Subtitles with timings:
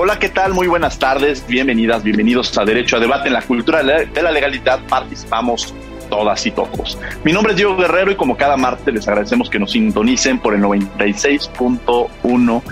[0.00, 0.54] Hola, ¿qué tal?
[0.54, 4.78] Muy buenas tardes, bienvenidas, bienvenidos a Derecho a Debate en la Cultura de la Legalidad.
[4.88, 5.74] Participamos
[6.08, 6.96] todas y todos.
[7.24, 10.54] Mi nombre es Diego Guerrero y como cada martes les agradecemos que nos sintonicen por
[10.54, 12.62] el 96.1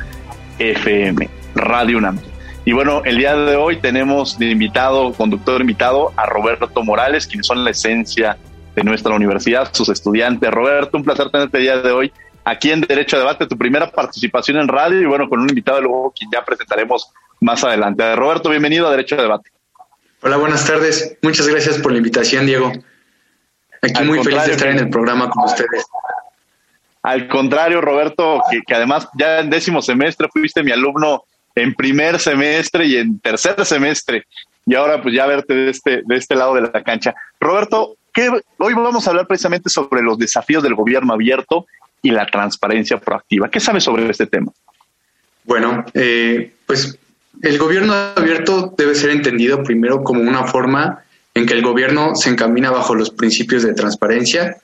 [0.60, 2.20] FM, Radio UNAM.
[2.64, 7.48] Y bueno, el día de hoy tenemos de invitado, conductor invitado, a Roberto Morales, quienes
[7.48, 8.36] son la esencia
[8.76, 10.48] de nuestra universidad, sus estudiantes.
[10.48, 12.12] Roberto, un placer tenerte el día de hoy
[12.46, 15.80] aquí en Derecho a Debate, tu primera participación en radio y bueno, con un invitado
[15.80, 18.14] luego que ya presentaremos más adelante.
[18.14, 19.50] Roberto, bienvenido a Derecho a Debate.
[20.22, 21.18] Hola, buenas tardes.
[21.22, 22.72] Muchas gracias por la invitación, Diego.
[23.82, 25.84] Aquí muy feliz de estar en el programa con ustedes.
[27.02, 31.24] Al contrario, Roberto, que, que, además ya en décimo semestre fuiste mi alumno
[31.56, 34.24] en primer semestre y en tercer semestre,
[34.64, 37.14] y ahora pues ya verte de este, de este lado de la cancha.
[37.40, 41.66] Roberto, ¿qué, hoy vamos a hablar precisamente sobre los desafíos del gobierno abierto
[42.06, 43.50] y la transparencia proactiva.
[43.50, 44.52] ¿Qué sabes sobre este tema?
[45.42, 46.96] Bueno, eh, pues
[47.42, 51.02] el gobierno abierto debe ser entendido primero como una forma
[51.34, 54.56] en que el gobierno se encamina bajo los principios de transparencia,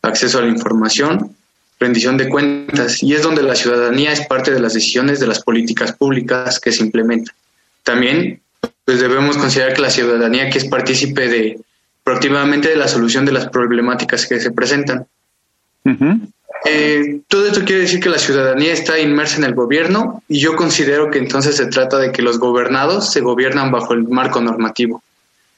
[0.00, 1.36] acceso a la información,
[1.78, 5.42] rendición de cuentas, y es donde la ciudadanía es parte de las decisiones de las
[5.42, 7.34] políticas públicas que se implementan.
[7.82, 8.40] También
[8.86, 11.60] pues debemos considerar que la ciudadanía que es partícipe de
[12.02, 15.06] proactivamente de la solución de las problemáticas que se presentan.
[16.68, 20.56] Eh, todo esto quiere decir que la ciudadanía está inmersa en el gobierno y yo
[20.56, 25.02] considero que entonces se trata de que los gobernados se gobiernan bajo el marco normativo.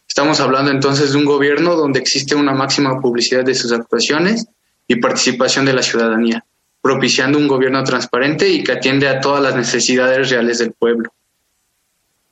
[0.06, 4.46] Estamos hablando entonces de un gobierno donde existe una máxima publicidad de sus actuaciones
[4.86, 6.44] y participación de la ciudadanía,
[6.82, 11.12] propiciando un gobierno transparente y que atiende a todas las necesidades reales del pueblo.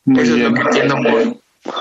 [0.07, 1.37] Eso es lo que entiendo por,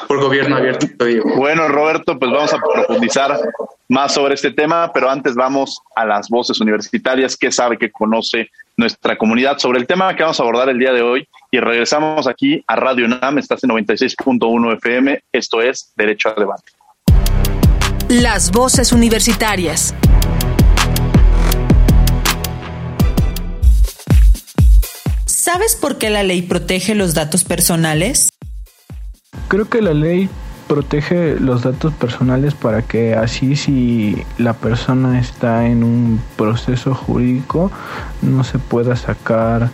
[0.07, 0.87] por gobierno abierto.
[1.35, 3.39] Bueno, Roberto, pues vamos a profundizar
[3.87, 8.49] más sobre este tema, pero antes vamos a las voces universitarias, qué sabe, qué conoce
[8.77, 12.27] nuestra comunidad sobre el tema que vamos a abordar el día de hoy y regresamos
[12.27, 16.71] aquí a Radio NAM, estás en 96.1 FM, esto es Derecho a Debate.
[18.09, 19.95] Las voces universitarias.
[25.25, 28.34] ¿Sabes por qué la ley protege los datos personales?
[29.47, 30.29] Creo que la ley
[30.67, 37.71] protege los datos personales para que así si la persona está en un proceso jurídico
[38.21, 39.69] no se pueda sacar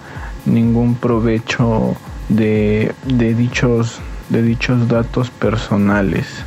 [0.45, 1.95] ningún provecho
[2.27, 3.99] de, de dichos
[4.29, 6.45] de dichos datos personales.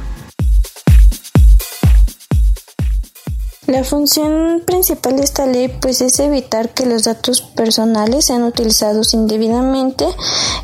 [3.74, 9.14] La función principal de esta ley pues es evitar que los datos personales sean utilizados
[9.14, 10.06] indebidamente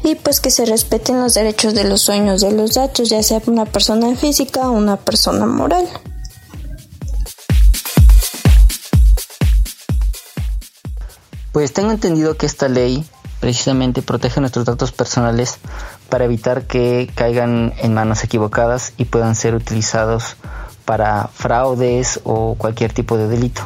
[0.05, 3.43] y pues que se respeten los derechos de los dueños de los datos, ya sea
[3.49, 5.89] una persona física o una persona moral.
[11.51, 13.05] Pues tengo entendido que esta ley
[13.41, 15.59] precisamente protege nuestros datos personales
[16.09, 20.37] para evitar que caigan en manos equivocadas y puedan ser utilizados
[20.91, 23.63] para fraudes o cualquier tipo de delito,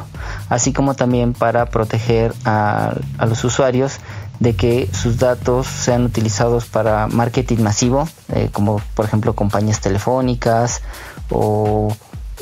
[0.47, 2.93] así como también para proteger a,
[3.27, 3.93] los usuarios
[4.39, 10.83] de que sus datos sean utilizados para marketing masivo, eh, como por ejemplo compañías telefónicas
[11.31, 11.87] o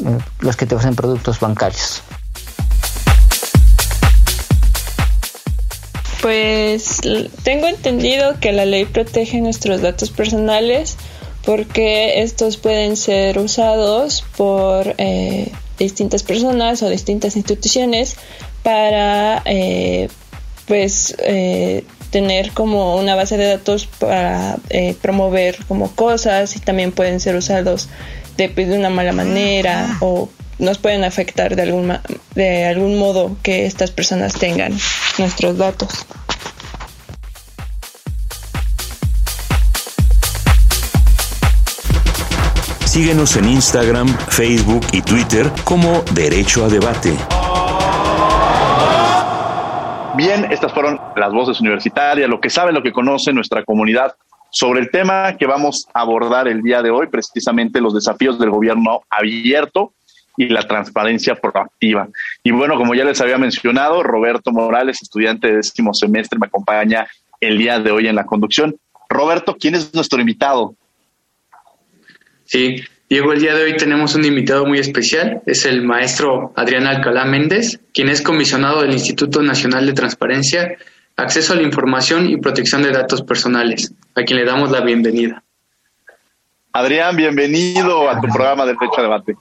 [0.03, 2.03] eh, los que te ofrecen productos bancarios.
[6.21, 6.99] Pues
[7.43, 10.97] tengo entendido que la ley protege nuestros datos personales
[11.45, 18.15] porque estos pueden ser usados por eh, distintas personas o distintas instituciones
[18.63, 20.07] para eh,
[20.65, 24.57] pues eh, tener como una base de datos para
[25.01, 27.89] promover como cosas y también pueden ser usados
[28.37, 30.29] de, pues, de una mala manera o
[30.59, 31.97] nos pueden afectar de algún,
[32.35, 34.77] de algún modo que estas personas tengan
[35.17, 35.89] nuestros datos.
[42.93, 47.17] Síguenos en Instagram, Facebook y Twitter como Derecho a Debate.
[50.15, 54.15] Bien, estas fueron las voces universitarias, lo que sabe, lo que conoce nuestra comunidad
[54.51, 58.51] sobre el tema que vamos a abordar el día de hoy, precisamente los desafíos del
[58.51, 59.93] gobierno abierto
[60.37, 62.09] y la transparencia proactiva.
[62.43, 67.07] Y bueno, como ya les había mencionado, Roberto Morales, estudiante de décimo semestre, me acompaña
[67.41, 68.75] el día de hoy en la conducción.
[69.09, 70.75] Roberto, ¿quién es nuestro invitado?
[72.45, 76.87] Sí, Diego, el día de hoy tenemos un invitado muy especial, es el maestro Adrián
[76.87, 80.77] Alcalá Méndez, quien es comisionado del Instituto Nacional de Transparencia,
[81.15, 85.43] Acceso a la Información y Protección de Datos Personales, a quien le damos la bienvenida.
[86.71, 89.35] Adrián, bienvenido a tu programa de Fecha Debate.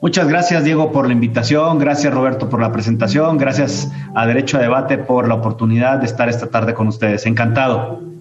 [0.00, 1.78] Muchas gracias, Diego, por la invitación.
[1.78, 3.36] Gracias, Roberto, por la presentación.
[3.36, 7.26] Gracias a Derecho a Debate por la oportunidad de estar esta tarde con ustedes.
[7.26, 8.11] Encantado.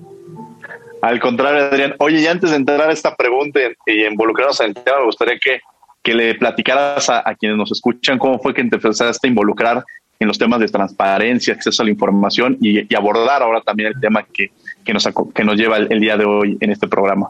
[1.01, 1.95] Al contrario, Adrián.
[1.99, 5.37] Oye, y antes de entrar a esta pregunta y involucrarnos en el tema, me gustaría
[5.39, 5.61] que,
[6.03, 9.83] que le platicaras a, quienes nos escuchan cómo fue que te empezaste a involucrar
[10.19, 14.23] en los temas de transparencia, acceso a la información y, abordar ahora también el tema
[14.31, 14.51] que,
[14.83, 17.29] que, nos, que nos lleva el, día de hoy en este programa.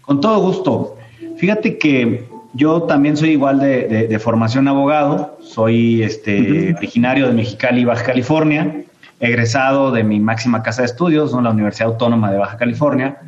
[0.00, 0.96] Con todo gusto.
[1.36, 7.84] Fíjate que yo también soy igual de, de, formación abogado, soy este, originario de Mexicali,
[7.84, 8.82] Baja California,
[9.20, 11.42] egresado de mi máxima casa de estudios, ¿no?
[11.42, 13.18] la Universidad Autónoma de Baja California.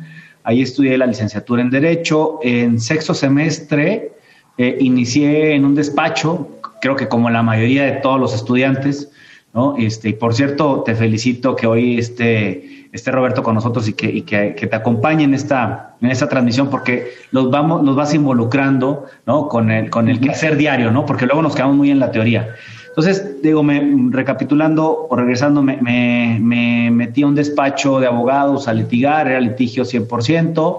[0.43, 2.39] Ahí estudié la licenciatura en Derecho.
[2.41, 4.11] En sexto semestre
[4.57, 6.49] eh, inicié en un despacho,
[6.81, 9.09] creo que como la mayoría de todos los estudiantes,
[9.53, 9.75] ¿no?
[9.77, 14.07] Este, y por cierto, te felicito que hoy esté, esté Roberto con nosotros y, que,
[14.07, 18.13] y que, que, te acompañe en esta, en esta transmisión, porque los, vamos, nos vas
[18.15, 19.47] involucrando ¿no?
[19.47, 21.05] con, el, con el quehacer diario, ¿no?
[21.05, 22.55] porque luego nos quedamos muy en la teoría.
[22.95, 23.81] Entonces, digo, me,
[24.11, 29.83] recapitulando o regresando, me, me, metí a un despacho de abogados a litigar, era litigio
[29.83, 30.77] 100%,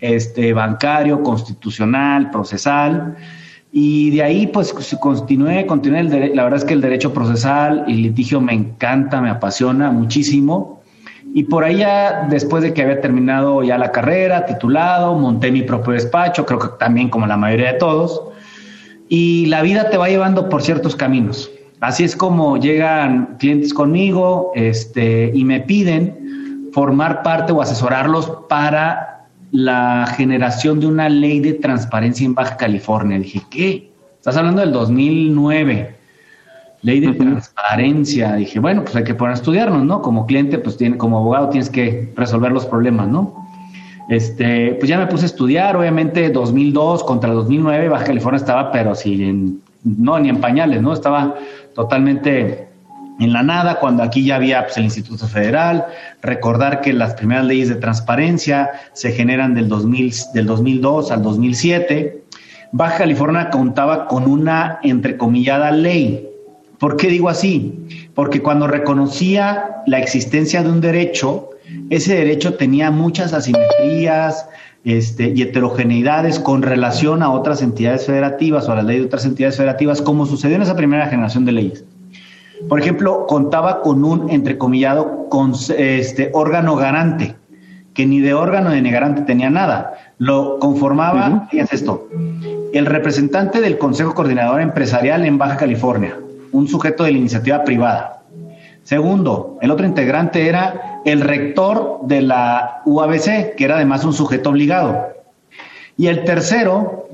[0.00, 3.14] este, bancario, constitucional, procesal.
[3.70, 6.00] Y de ahí, pues, continué, continué.
[6.00, 10.80] El la verdad es que el derecho procesal y litigio me encanta, me apasiona muchísimo.
[11.34, 15.60] Y por ahí ya, después de que había terminado ya la carrera, titulado, monté mi
[15.60, 18.29] propio despacho, creo que también como la mayoría de todos
[19.10, 21.50] y la vida te va llevando por ciertos caminos.
[21.80, 29.26] Así es como llegan clientes conmigo este, y me piden formar parte o asesorarlos para
[29.50, 33.18] la generación de una ley de transparencia en Baja California.
[33.18, 33.90] Dije, ¿qué?
[34.16, 35.96] Estás hablando del 2009.
[36.82, 38.34] Ley de transparencia.
[38.34, 40.02] Dije, bueno, pues hay que poner a estudiarnos, ¿no?
[40.02, 43.49] Como cliente, pues tiene, como abogado tienes que resolver los problemas, ¿no?
[44.10, 48.96] Este, pues ya me puse a estudiar, obviamente 2002 contra 2009, Baja California estaba, pero
[48.96, 50.92] sí, no, ni en pañales, ¿no?
[50.92, 51.36] Estaba
[51.76, 52.66] totalmente
[53.20, 55.86] en la nada, cuando aquí ya había pues, el Instituto Federal,
[56.22, 62.24] recordar que las primeras leyes de transparencia se generan del, 2000, del 2002 al 2007.
[62.72, 66.26] Baja California contaba con una entrecomillada ley.
[66.80, 68.08] ¿Por qué digo así?
[68.14, 71.50] Porque cuando reconocía la existencia de un derecho,
[71.90, 74.46] ese derecho tenía muchas asimetrías
[74.84, 79.24] este, y heterogeneidades con relación a otras entidades federativas o a la ley de otras
[79.24, 81.84] entidades federativas, como sucedió en esa primera generación de leyes.
[82.68, 87.34] Por ejemplo, contaba con un entrecomillado con, este, órgano garante,
[87.94, 89.94] que ni de órgano ni de garante tenía nada.
[90.18, 92.08] Lo conformaba, fíjense esto,
[92.72, 96.16] el representante del Consejo Coordinador Empresarial en Baja California,
[96.52, 98.19] un sujeto de la iniciativa privada.
[98.90, 104.50] Segundo, el otro integrante era el rector de la UABC, que era además un sujeto
[104.50, 105.10] obligado.
[105.96, 107.06] Y el tercero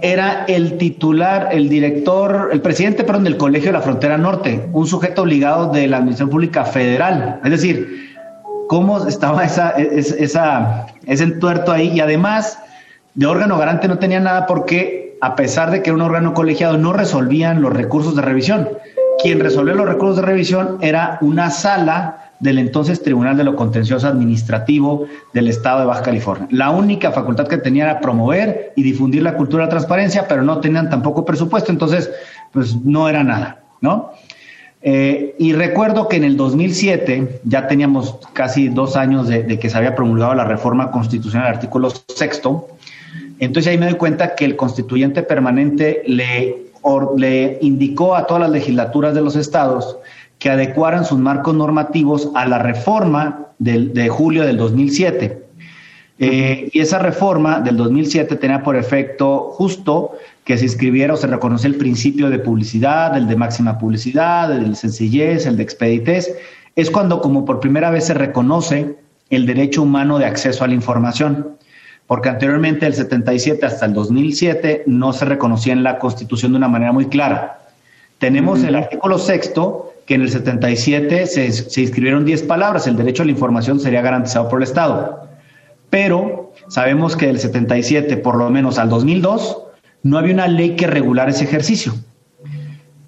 [0.00, 4.86] era el titular, el director, el presidente, perdón, del Colegio de la Frontera Norte, un
[4.86, 7.40] sujeto obligado de la Administración Pública Federal.
[7.44, 8.14] Es decir,
[8.66, 11.88] cómo estaba esa, esa, ese entuerto ahí.
[11.88, 12.58] Y además,
[13.12, 16.78] de órgano garante no tenía nada porque, a pesar de que era un órgano colegiado,
[16.78, 18.70] no resolvían los recursos de revisión.
[19.26, 24.06] Quien resolvió los recursos de revisión era una sala del entonces Tribunal de lo Contencioso
[24.06, 26.46] Administrativo del Estado de Baja California.
[26.52, 30.42] La única facultad que tenía era promover y difundir la cultura de la transparencia, pero
[30.42, 32.08] no tenían tampoco presupuesto, entonces
[32.52, 34.12] pues no era nada, ¿no?
[34.80, 39.76] Eh, y recuerdo que en el 2007, ya teníamos casi dos años de, que se
[39.76, 42.68] había promulgado la reforma constitucional, artículo sexto,
[43.40, 46.66] entonces ahí me doy cuenta que el constituyente permanente le,
[47.16, 49.98] le indicó a todas las legislaturas de los estados
[50.38, 55.46] que adecuaran sus marcos normativos a la reforma del, de julio del 2007.
[56.18, 60.12] Eh, y esa reforma del 2007 tenía por efecto justo
[60.44, 64.70] que se inscribiera o se reconoce el principio de publicidad, el de máxima publicidad, el
[64.70, 66.34] de sencillez, el de expeditez.
[66.74, 68.96] Es cuando como por primera vez se reconoce
[69.28, 71.55] el derecho humano de acceso a la información.
[72.06, 76.68] Porque anteriormente del 77 hasta el 2007 no se reconocía en la Constitución de una
[76.68, 77.60] manera muy clara.
[78.18, 83.22] Tenemos el artículo sexto, que en el 77 se, se inscribieron 10 palabras, el derecho
[83.22, 85.28] a la información sería garantizado por el Estado.
[85.90, 89.62] Pero sabemos que del 77, por lo menos al 2002,
[90.02, 91.94] no había una ley que regulara ese ejercicio.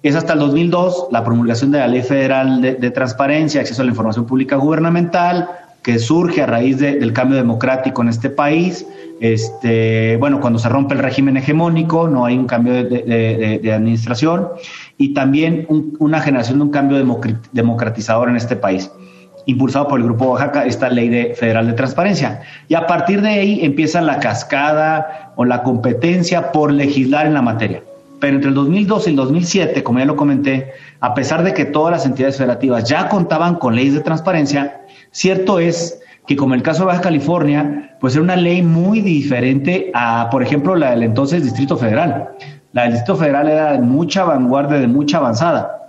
[0.01, 3.91] Es hasta el 2002 la promulgación de la Ley Federal de, Transparencia, Acceso a la
[3.91, 5.49] Información Pública Gubernamental,
[5.89, 8.85] que surge a raíz del cambio democrático en este país.
[9.19, 14.49] Este, bueno, cuando se rompe el régimen hegemónico, no hay un cambio de, administración
[14.99, 15.65] y también
[15.97, 17.03] una generación de un cambio
[17.51, 18.91] democratizador en este país
[19.47, 22.43] impulsado por el Grupo Oaxaca, esta ley de, federal de transparencia.
[22.67, 27.41] Y a partir de ahí empieza la cascada o la competencia por legislar en la
[27.41, 27.81] materia.
[28.19, 31.65] Pero entre el 2002 y el 2007, como ya lo comenté, a pesar de que
[31.65, 34.78] todas las entidades federativas ya contaban con leyes de transparencia,
[35.11, 39.91] cierto es que como el caso de Baja California, pues era una ley muy diferente
[39.93, 42.29] a, por ejemplo, la del entonces Distrito Federal.
[42.73, 45.87] La del Distrito Federal era de mucha vanguardia, de mucha avanzada.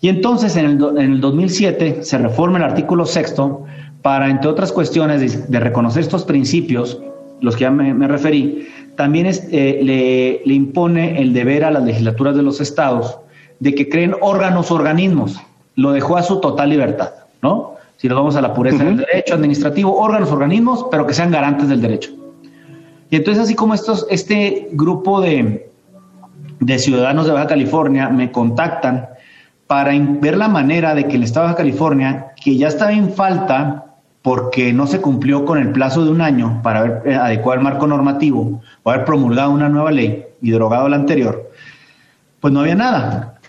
[0.00, 3.64] Y entonces en el, en el 2007 se reforma el artículo sexto
[4.02, 7.00] para, entre otras cuestiones, de, reconocer estos principios,
[7.40, 12.36] los que ya me, referí, también eh, le, le, impone el deber a las legislaturas
[12.36, 13.18] de los estados
[13.60, 15.40] de que creen órganos, organismos.
[15.76, 17.71] Lo dejó a su total libertad, ¿no?
[17.96, 21.68] Si nos vamos a la pureza del derecho administrativo, órganos, organismos, pero que sean garantes
[21.68, 22.10] del derecho.
[23.10, 25.70] Y entonces, así como estos, este grupo de,
[26.60, 29.08] de ciudadanos de Baja California me contactan
[29.66, 33.86] para ver la manera de que el Estado de California, que ya estaba en falta
[34.22, 37.64] porque no se cumplió con el plazo de un año para haber eh, adecuado el
[37.64, 41.50] marco normativo o haber promulgado una nueva ley y derogado la anterior,
[42.40, 43.40] pues no había nada.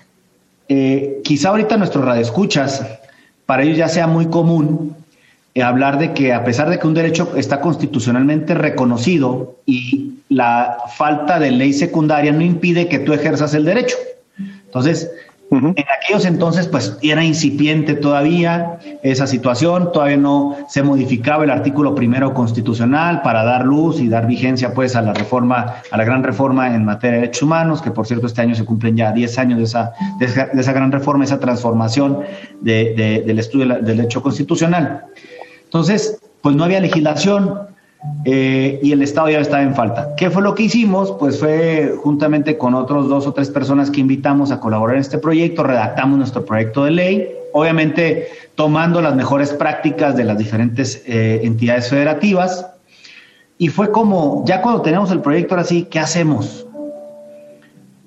[0.67, 2.85] Eh, quizá ahorita nuestros radioescuchas,
[3.45, 4.95] para ellos ya sea muy común
[5.55, 10.77] eh, hablar de que a pesar de que un derecho está constitucionalmente reconocido y la
[10.95, 13.95] falta de ley secundaria no impide que tú ejerzas el derecho.
[14.65, 15.11] Entonces,
[15.57, 21.93] en aquellos entonces, pues era incipiente todavía esa situación, todavía no se modificaba el artículo
[21.93, 26.23] primero constitucional para dar luz y dar vigencia, pues, a la reforma, a la gran
[26.23, 29.37] reforma en materia de derechos humanos, que por cierto este año se cumplen ya 10
[29.37, 32.21] años de esa, de esa, gran reforma, esa transformación
[32.61, 35.05] del estudio del derecho constitucional.
[35.65, 37.72] Entonces, pues no había legislación,
[38.25, 40.15] eh, y el Estado ya estaba en falta.
[40.15, 41.11] ¿Qué fue lo que hicimos?
[41.19, 45.17] Pues fue juntamente con otros dos o tres personas que invitamos a colaborar en este
[45.17, 51.41] proyecto, redactamos nuestro proyecto de ley, obviamente tomando las mejores prácticas de las diferentes eh,
[51.43, 52.67] entidades federativas.
[53.57, 56.65] Y fue como, ya cuando tenemos el proyecto ahora sí, ¿qué hacemos?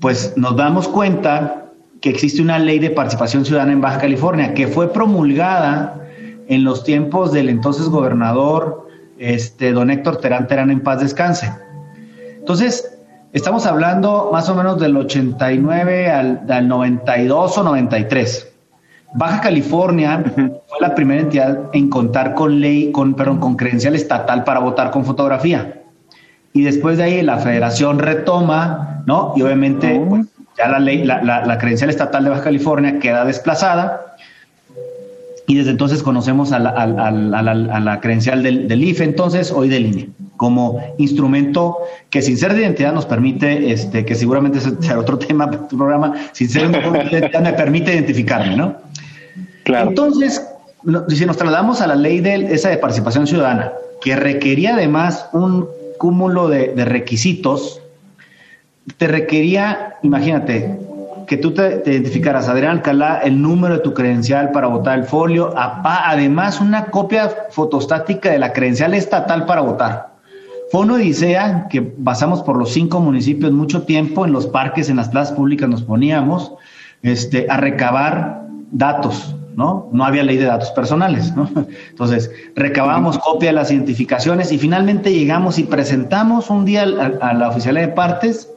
[0.00, 1.67] Pues nos damos cuenta
[2.00, 6.07] que existe una ley de participación ciudadana en Baja California que fue promulgada
[6.49, 8.86] en los tiempos del entonces gobernador
[9.19, 11.53] este, don Héctor Terán Terán en paz descanse.
[12.39, 12.99] Entonces,
[13.33, 18.53] estamos hablando más o menos del 89 al, 92 o 93.
[19.15, 24.45] Baja California fue la primera entidad en contar con ley, con, perdón, con credencial estatal
[24.45, 25.83] para votar con fotografía.
[26.53, 29.33] Y después de ahí la federación retoma, ¿no?
[29.37, 30.09] Y obviamente oh.
[30.09, 34.16] pues, ya la ley, la, la credencial estatal de Baja California queda desplazada
[35.47, 39.87] y desde entonces conocemos a la, a, la credencial del, del, IFE, entonces hoy del
[39.87, 41.79] INE, como instrumento
[42.11, 45.76] que sin ser de identidad nos permite, este, que seguramente será otro tema de tu
[45.76, 48.75] programa, sin ser de identidad me permite identificarme, ¿no?
[49.62, 49.91] Claro.
[49.91, 50.45] Entonces,
[51.09, 55.69] si nos trasladamos a la ley de esa de participación ciudadana, que requería además un
[55.99, 57.81] cúmulo de, de requisitos,
[58.99, 60.76] te requería, imagínate,
[61.26, 65.52] que tú te, identificaras, Adrián Alcalá, el número de tu credencial para votar el folio,
[65.56, 70.14] además una copia fotostática de la credencial estatal para votar.
[70.71, 74.97] Fue una odisea que pasamos por los cinco municipios mucho tiempo, en los parques, en
[74.97, 76.54] las plazas públicas nos poníamos
[77.02, 79.88] este, a recabar datos, ¿no?
[79.92, 81.49] No había ley de datos personales, ¿no?
[81.90, 87.35] Entonces, recabamos copia de las identificaciones y finalmente llegamos y presentamos un día a, a
[87.35, 88.49] la oficialía de partes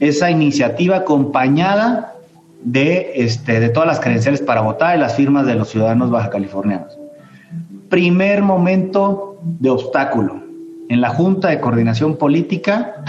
[0.00, 2.14] esa iniciativa acompañada
[2.62, 6.30] de, este, de todas las credenciales para votar y las firmas de los ciudadanos baja
[6.30, 6.98] californianos.
[7.88, 10.42] Primer momento de obstáculo.
[10.88, 13.04] En la Junta de Coordinación Política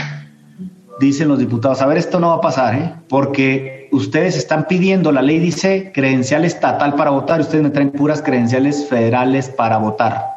[0.99, 2.93] dicen los diputados, a ver, esto no va a pasar, ¿eh?
[3.09, 7.91] porque ustedes están pidiendo, la ley dice credencial estatal para votar, y ustedes me traen
[7.91, 10.32] puras credenciales federales para votar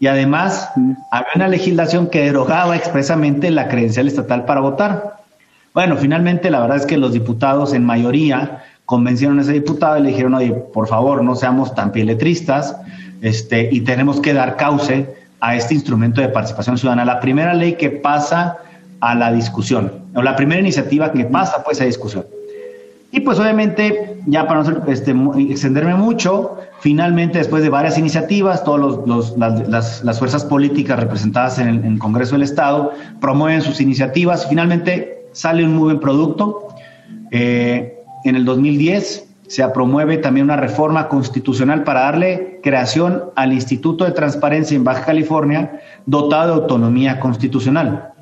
[0.00, 0.70] y además
[1.10, 5.18] había una legislación que derogaba expresamente la credencial estatal para votar.
[5.74, 10.02] Bueno, finalmente la verdad es que los diputados en mayoría convencieron a ese diputado y
[10.02, 12.74] le dijeron, oye, por favor, no seamos tan pieletristas
[13.20, 17.74] este, y tenemos que dar cauce a este instrumento de participación ciudadana, la primera ley
[17.74, 18.56] que pasa
[19.00, 22.24] a la discusión, o la primera iniciativa que pasa pues a discusión.
[23.12, 25.14] Y pues obviamente, ya para no este,
[25.48, 28.98] extenderme mucho, finalmente después de varias iniciativas, todas
[29.36, 35.74] las, fuerzas políticas representadas en el, Congreso del Estado promueven sus iniciativas, finalmente sale un
[35.74, 36.68] muy buen producto.
[37.30, 44.04] Eh, en el 2010 se promueve también una reforma constitucional para darle creación al Instituto
[44.04, 48.12] de Transparencia en Baja California, dotado de autonomía constitucional.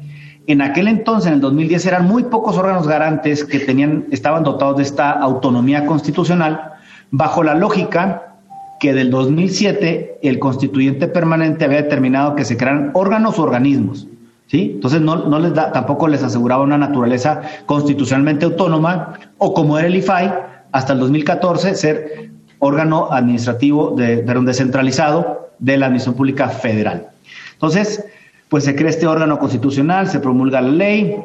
[0.48, 4.78] En aquel entonces, en el 2010, eran muy pocos órganos garantes que tenían, estaban dotados
[4.78, 6.72] de esta autonomía constitucional,
[7.10, 8.34] bajo la lógica
[8.80, 14.06] que del 2007 el constituyente permanente había determinado que se crearan órganos o organismos.
[14.46, 14.72] ¿Sí?
[14.76, 19.86] Entonces no, no les da, tampoco les aseguraba una naturaleza constitucionalmente autónoma o como era
[19.86, 20.32] el IFAI,
[20.72, 27.08] hasta el 2014 ser órgano administrativo de, de, descentralizado de la Administración Pública Federal.
[27.52, 28.02] Entonces,
[28.48, 31.16] pues se crea este órgano constitucional, se promulga la ley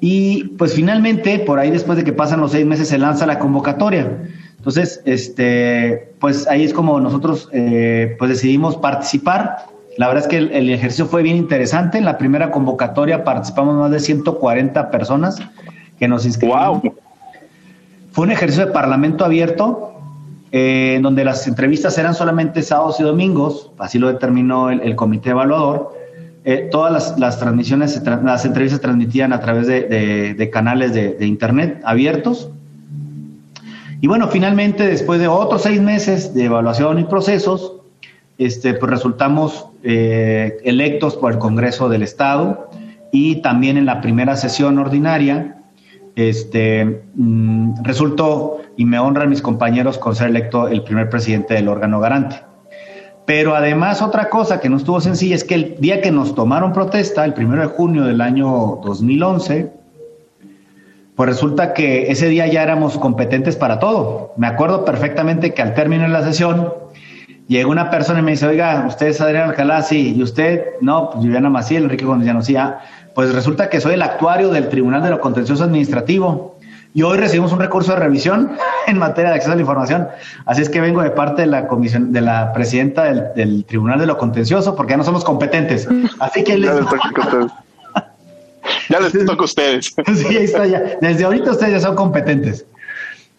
[0.00, 3.38] y pues finalmente, por ahí después de que pasan los seis meses, se lanza la
[3.38, 4.28] convocatoria.
[4.58, 9.66] Entonces, este, pues ahí es como nosotros eh, pues decidimos participar.
[9.96, 11.96] La verdad es que el, ejercicio fue bien interesante.
[11.98, 15.38] En la primera convocatoria participamos más de 140 personas
[15.98, 16.82] que nos inscribieron.
[18.12, 19.94] Fue un ejercicio de parlamento abierto,
[20.52, 26.05] eh, donde las entrevistas eran solamente sábados y domingos, así lo determinó el comité evaluador
[26.48, 32.48] eh, todas las, transmisiones, las entrevistas se transmitían a través de, canales de, internet abiertos.
[34.00, 37.72] Y bueno, finalmente, después de otros seis meses de evaluación y procesos,
[38.38, 42.70] este, pues resultamos eh, electos por el Congreso del Estado
[43.10, 45.56] y también en la primera sesión ordinaria
[46.14, 51.66] este, mm, resultó y me honran mis compañeros con ser electo el primer presidente del
[51.66, 52.36] órgano garante.
[53.26, 56.72] Pero además otra cosa que no estuvo sencilla es que el día que nos tomaron
[56.72, 59.72] protesta, el primero de junio del año 2011,
[61.16, 64.32] pues resulta que ese día ya éramos competentes para todo.
[64.36, 66.72] Me acuerdo perfectamente que al término de la sesión
[67.48, 71.10] llegó una persona y me dice, oiga, usted es Adrián Alcalá, sí, y usted, no,
[71.10, 72.52] pues Viviana Maciel, Enrique González,
[73.14, 76.58] pues resulta que soy el actuario del Tribunal de lo Contencioso Administrativo.
[76.94, 78.52] Y hoy recibimos un recurso de revisión
[78.90, 80.08] en materia de acceso a la información.
[80.44, 84.06] Así es que vengo de parte de la comisión, de la presidenta del, Tribunal de
[84.06, 85.88] lo Contencioso, porque ya no somos competentes.
[86.20, 86.70] Así que les...
[88.88, 89.94] Ya les toca a ustedes.
[90.14, 90.82] sí, ahí está ya.
[91.00, 92.66] Desde ahorita ustedes ya son competentes.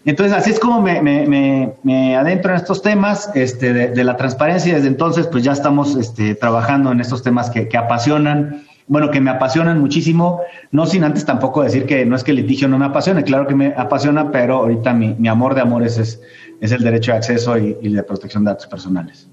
[0.05, 4.71] Entonces, así es como me, me, me, adentro en estos temas este, de, la transparencia
[4.71, 9.11] y desde entonces pues ya estamos este, trabajando en estos temas que, que apasionan bueno,
[9.11, 12.67] que me apasionan muchísimo, no sin antes tampoco decir que no es que el litigio
[12.67, 16.21] no me apasione, claro que me apasiona, pero ahorita mi, amor de amores es,
[16.61, 19.27] es, el derecho de acceso y, y de protección de datos personales.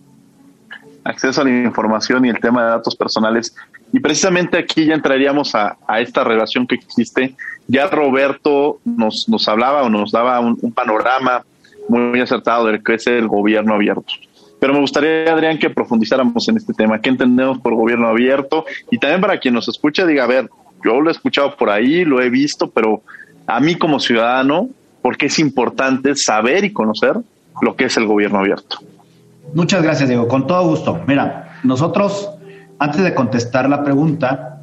[1.05, 3.55] Acceso a la información y el tema de datos personales.
[3.93, 7.37] Y precisamente aquí ya entraríamos a, esta relación que existe.
[7.69, 11.45] Ya Roberto nos, nos hablaba o nos daba un, panorama
[11.89, 14.15] muy acertado de que es el gobierno abierto.
[14.61, 17.01] Pero me gustaría, Adrián, que profundizáramos en este tema.
[17.01, 18.65] ¿Qué entendemos por gobierno abierto?
[18.91, 20.49] Y también para quien nos escucha, diga, a ver,
[20.85, 23.03] yo lo he escuchado por ahí, lo he visto, pero
[23.47, 24.69] a mí como ciudadano,
[25.03, 27.17] ¿por qué es importante saber y conocer
[27.61, 28.79] lo que es el gobierno abierto?
[29.55, 30.29] Muchas gracias, Diego.
[30.29, 31.01] Con todo gusto.
[31.07, 32.31] Mira, nosotros,
[32.79, 34.63] antes de contestar la pregunta,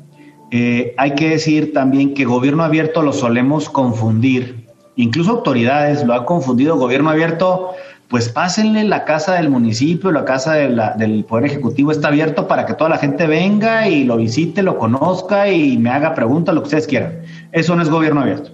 [0.51, 4.67] eh, hay que decir también que gobierno abierto lo solemos confundir.
[4.95, 6.75] Incluso autoridades lo han confundido.
[6.75, 7.71] Gobierno abierto
[8.11, 12.73] pues pásenle la casa del municipio, la casa del Poder Ejecutivo está abierto para que
[12.73, 16.65] toda la gente venga y lo visite, lo conozca y me haga preguntas, lo que
[16.65, 17.21] ustedes quieran.
[17.53, 18.51] Eso no es gobierno abierto.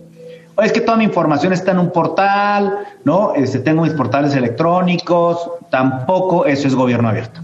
[0.61, 2.71] Es que toda mi información está en un portal,
[3.03, 3.33] ¿no?
[3.33, 7.41] Este, tengo mis portales electrónicos, tampoco eso es gobierno abierto.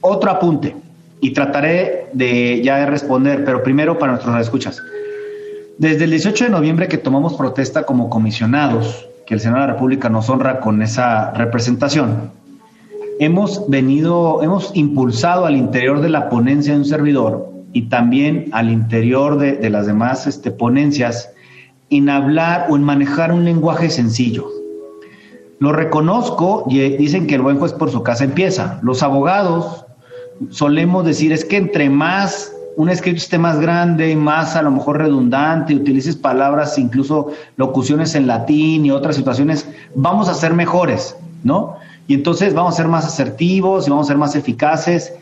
[0.00, 0.74] Otro apunte,
[1.20, 4.82] y trataré de ya responder, pero primero para nuestros escuchas.
[5.78, 9.72] Desde el 18 de noviembre que tomamos protesta como comisionados, que el Senado de la
[9.74, 12.30] República nos honra con esa representación,
[13.18, 18.70] hemos venido, hemos impulsado al interior de la ponencia de un servidor y también al
[18.70, 21.30] interior de, las demás este, ponencias
[21.90, 24.48] en hablar o en manejar un lenguaje sencillo.
[25.58, 28.80] Lo reconozco y dicen que el buen juez por su casa empieza.
[28.82, 29.84] Los abogados
[30.50, 34.98] solemos decir es que entre más un escrito esté más grande, más a lo mejor
[34.98, 41.76] redundante, utilices palabras, incluso locuciones en latín y otras situaciones, vamos a ser mejores, ¿no?
[42.06, 45.12] Y entonces vamos a ser más asertivos y vamos a ser más eficaces,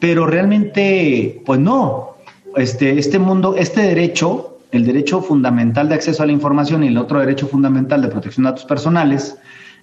[0.00, 2.10] pero realmente, pues no.
[2.56, 6.98] Este, este mundo, este derecho, el derecho fundamental de acceso a la información y el
[6.98, 9.36] otro derecho fundamental de protección de datos personales,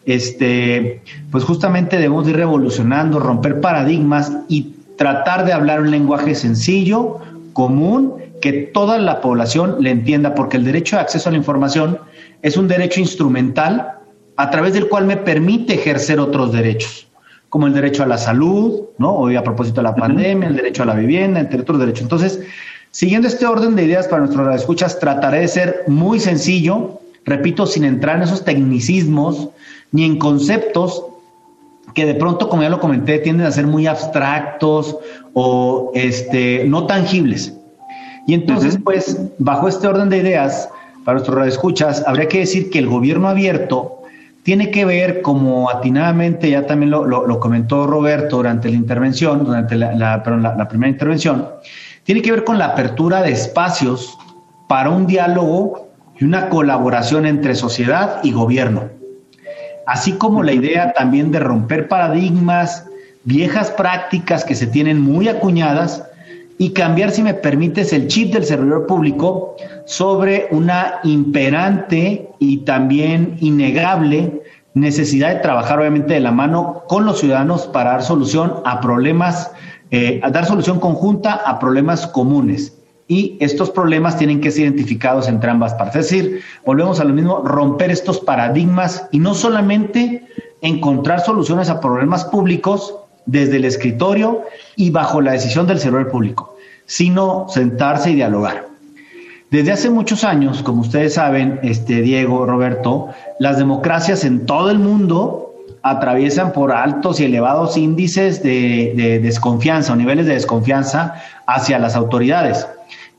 [0.06, 7.20] este, pues justamente debemos ir revolucionando, romper paradigmas y tratar de hablar un lenguaje sencillo,
[7.54, 11.98] común, que toda la población le entienda, porque el derecho de acceso a la información
[12.42, 13.94] es un derecho instrumental
[14.36, 17.08] a través del cual me permite ejercer otros derechos,
[17.50, 19.16] como el derecho a la salud, ¿no?
[19.16, 22.02] Hoy a propósito de la pandemia, el derecho a la vivienda, entre otros derechos.
[22.02, 22.42] Entonces,
[22.92, 27.86] siguiendo este orden de ideas para nuestros escuchas, trataré de ser muy sencillo, repito, sin
[27.86, 29.50] entrar en esos tecnicismos
[29.92, 31.06] ni en conceptos
[31.96, 34.98] que de pronto, como ya lo comenté, tienden a ser muy abstractos
[35.34, 37.54] o este, no tangibles.
[38.28, 40.70] Y entonces, pues, bajo este orden de ideas,
[41.06, 44.02] para nuestros escuchas, habría que decir que el gobierno abierto
[44.44, 49.94] tiene que ver, como atinadamente ya también lo, comentó Roberto durante la intervención, durante la,
[49.96, 51.48] la, primera intervención,
[52.04, 54.18] tiene que ver con la apertura de espacios
[54.68, 58.84] para un diálogo y una colaboración entre sociedad y gobierno,
[59.86, 62.86] así como la idea también de romper paradigmas,
[63.24, 66.04] viejas prácticas que se tienen muy acuñadas
[66.58, 73.38] y cambiar, si me permites, el chip del servidor público sobre una imperante y también
[73.42, 74.42] innegable
[74.76, 79.52] necesidad de trabajar obviamente de la mano con los ciudadanos para dar solución a problemas,
[79.90, 82.78] eh, a dar solución conjunta a problemas comunes.
[83.08, 86.06] Y estos problemas tienen que ser identificados entre ambas partes.
[86.06, 90.26] Es decir, volvemos a lo mismo, romper estos paradigmas y no solamente
[90.62, 94.42] encontrar soluciones a problemas públicos desde el escritorio
[94.76, 98.68] y bajo la decisión del servidor público, sino sentarse y dialogar.
[99.52, 104.80] Desde hace muchos años, como ustedes saben, este Diego, Roberto, las democracias en todo el
[104.80, 111.96] mundo atraviesan por altos y elevados índices de, desconfianza o niveles de desconfianza hacia las
[111.96, 112.68] autoridades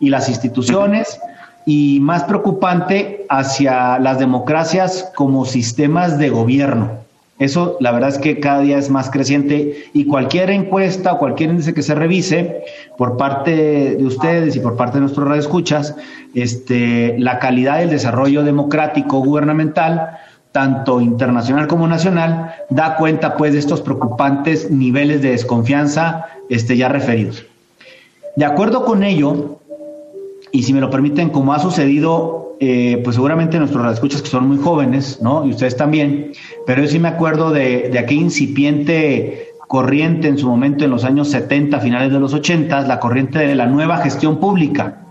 [0.01, 1.19] y las instituciones
[1.65, 7.07] y más preocupante hacia las democracias como sistemas de gobierno.
[7.39, 11.51] Eso la verdad es que cada día es más creciente y cualquier encuesta o cualquier
[11.51, 12.65] índice que se revise
[12.97, 15.95] por parte de ustedes y por parte de nuestros radioescuchas,
[16.35, 20.19] este, la calidad del desarrollo democrático gubernamental,
[20.53, 26.89] tanto internacional como nacional, da cuenta pues de estos preocupantes niveles de desconfianza este, ya
[26.89, 27.45] referidos.
[28.37, 29.59] De acuerdo con ello,
[30.57, 34.49] y si me lo permiten, como ha sucedido, eh, pues seguramente nuestros escuchas que son
[34.49, 35.45] muy jóvenes, ¿no?
[35.45, 36.33] Y ustedes también,
[36.67, 41.05] pero yo sí me acuerdo de, de aquella incipiente corriente en su momento en los
[41.05, 45.03] años 70, finales de los 80, la corriente de la nueva gestión pública,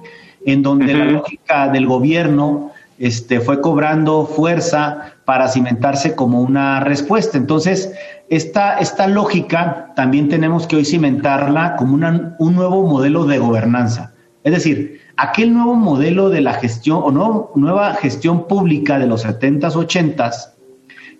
[0.47, 7.37] en donde la lógica del gobierno este, fue cobrando fuerza para cimentarse como una respuesta.
[7.37, 7.93] Entonces,
[8.29, 14.13] esta, esta lógica también tenemos que hoy cimentarla como un nuevo modelo de gobernanza.
[14.43, 19.25] Es decir, aquel nuevo modelo de la gestión o no, nueva gestión pública de los
[19.25, 20.49] 70s, 80s,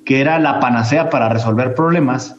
[0.06, 2.36] que era la panacea para resolver problemas,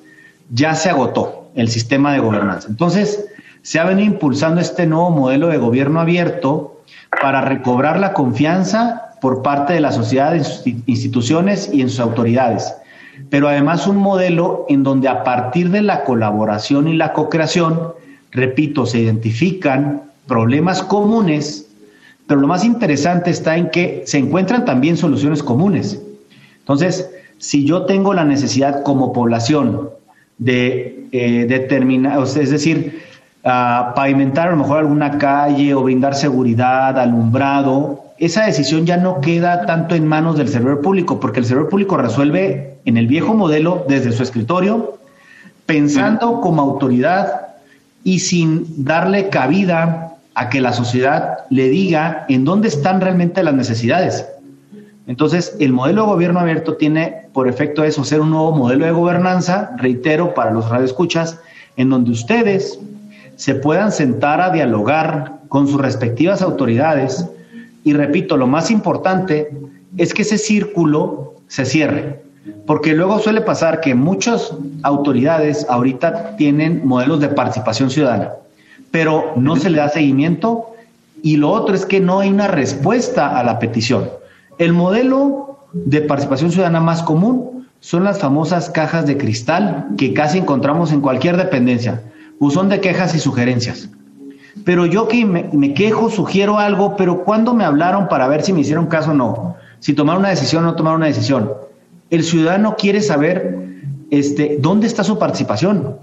[0.50, 2.68] ya se agotó el sistema de gobernanza.
[2.68, 3.26] Entonces,
[3.62, 6.82] se ha venido impulsando este nuevo modelo de gobierno abierto
[7.20, 12.00] para recobrar la confianza por parte de la sociedad en sus instituciones y en sus
[12.00, 12.74] autoridades,
[13.30, 17.94] pero además un modelo en donde a partir de la colaboración y la co-creación,
[18.30, 21.68] repito, se identifican problemas comunes,
[22.26, 26.00] pero lo más interesante está en que se encuentran también soluciones comunes.
[26.58, 29.90] Entonces, si yo tengo la necesidad como población
[30.38, 33.02] de eh, determinar, es decir,
[33.42, 39.66] pavimentar a lo mejor alguna calle o brindar seguridad, alumbrado, esa decisión ya no queda
[39.66, 43.84] tanto en manos del servidor público, porque el servidor público resuelve en el viejo modelo
[43.88, 44.98] desde su escritorio,
[45.64, 47.48] pensando como autoridad
[48.02, 50.05] y sin darle cabida
[50.37, 54.27] a que la sociedad le diga en dónde están realmente las necesidades.
[55.07, 58.92] Entonces, el modelo de gobierno abierto tiene por efecto eso, ser un nuevo modelo de
[58.92, 61.40] gobernanza, reitero, para los radioescuchas,
[61.79, 62.79] en donde ustedes
[63.37, 67.27] se puedan sentar a dialogar con sus respectivas autoridades.
[67.83, 69.57] Y repito, lo más importante
[69.96, 72.22] es que ese círculo se cierre,
[72.66, 78.33] porque luego suele pasar que muchas autoridades ahorita tienen modelos de participación ciudadana
[78.90, 80.75] pero no se le da seguimiento.
[81.22, 84.09] Y lo otro es que no hay una respuesta a la petición.
[84.59, 90.38] El modelo de participación ciudadana más común son las famosas cajas de cristal que casi
[90.38, 92.03] encontramos en cualquier dependencia,
[92.38, 93.90] buzón de quejas y sugerencias.
[94.64, 98.61] Pero yo que me, quejo, sugiero algo, pero ¿cuándo me hablaron para ver si me
[98.61, 99.57] hicieron caso o no?
[99.81, 101.53] Si tomaron una decisión o no tomaron una decisión.
[102.11, 103.68] El ciudadano quiere saber
[104.11, 105.96] este, dónde está su participación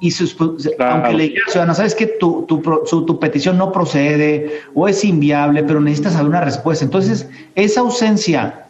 [0.00, 0.36] y sus,
[0.78, 5.62] aunque le diga ciudadano, sabes que tu, tu, tu, petición no procede o es inviable,
[5.62, 6.84] pero necesitas saber una respuesta.
[6.84, 8.66] Entonces, esa ausencia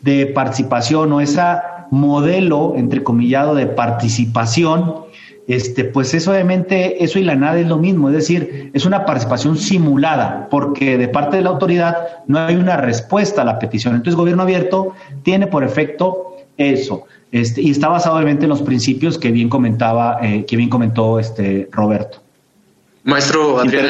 [0.00, 1.42] de participación o ese
[1.90, 4.94] modelo, entrecomillado, de participación,
[5.48, 9.04] este, pues eso obviamente, eso y la nada es lo mismo, es decir, es una
[9.04, 13.94] participación simulada, porque de parte de la autoridad no hay una respuesta a la petición.
[13.94, 19.18] Entonces, gobierno abierto tiene por efecto eso, este, y está basado obviamente en los principios
[19.18, 22.22] que bien comentaba, eh, que bien comentó este Roberto.
[23.04, 23.86] Maestro Adrián,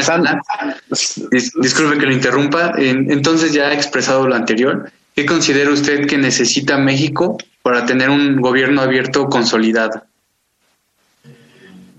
[1.61, 2.73] disculpe que lo interrumpa.
[2.79, 4.91] Entonces, ya ha expresado lo anterior.
[5.15, 10.03] ¿Qué considera usted que necesita México para tener un gobierno abierto consolidado?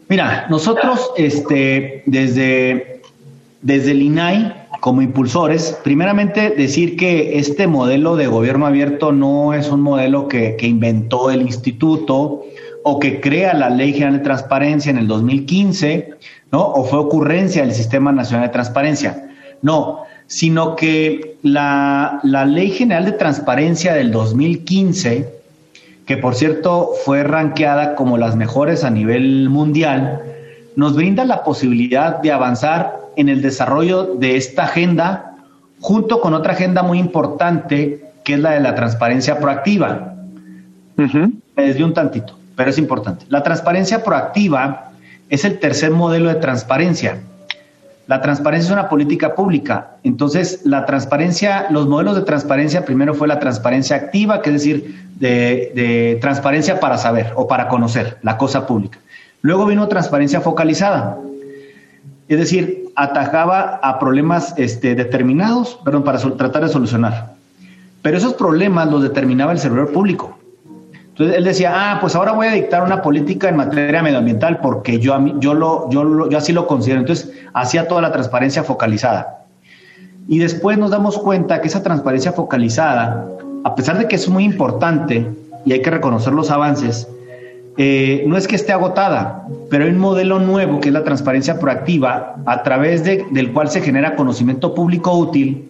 [0.08, 3.02] Mira, nosotros este, desde,
[3.62, 9.70] desde el INAI, como impulsores, primeramente decir que este modelo de gobierno abierto no es
[9.70, 12.42] un modelo que, inventó el instituto
[12.84, 16.16] o que crea la Ley General de Transparencia en el 2015,
[16.52, 16.68] ¿no?
[16.68, 19.30] O fue ocurrencia del Sistema Nacional de Transparencia.
[19.62, 25.30] No, sino que la, la Ley General de Transparencia del 2015
[26.06, 30.22] que por cierto fue ranqueada como las mejores a nivel mundial,
[30.76, 35.36] nos brinda la posibilidad de avanzar en el desarrollo de esta agenda
[35.80, 40.16] junto con otra agenda muy importante que es la de la transparencia proactiva.
[40.96, 43.26] Me desvío un tantito, pero es importante.
[43.30, 44.92] La transparencia proactiva
[45.30, 47.20] es el tercer modelo de transparencia.
[48.08, 49.96] La transparencia es una política pública.
[50.04, 55.08] Entonces, la transparencia, los modelos de transparencia, primero fue la transparencia activa, que es decir,
[55.20, 59.00] de, transparencia para saber o para conocer la cosa pública.
[59.42, 61.18] Luego vino transparencia focalizada,
[62.34, 67.34] es decir, atajaba a problemas este, determinados, perdón, para tratar de solucionar.
[68.02, 70.38] Pero esos problemas los determinaba el servidor público.
[71.10, 75.00] Entonces él decía, ah, pues ahora voy a dictar una política en materia medioambiental porque
[75.00, 77.02] yo, yo, lo, yo, yo así lo considero.
[77.02, 79.46] Entonces hacía toda la transparencia focalizada.
[80.28, 83.28] Y después nos damos cuenta que esa transparencia focalizada,
[83.64, 85.30] a pesar de que es muy importante
[85.66, 87.08] y hay que reconocer los avances,
[87.78, 91.60] eh, no es que esté agotada, pero hay un modelo nuevo que es la transparencia
[91.60, 95.70] proactiva, a través de, del cual se genera conocimiento público útil.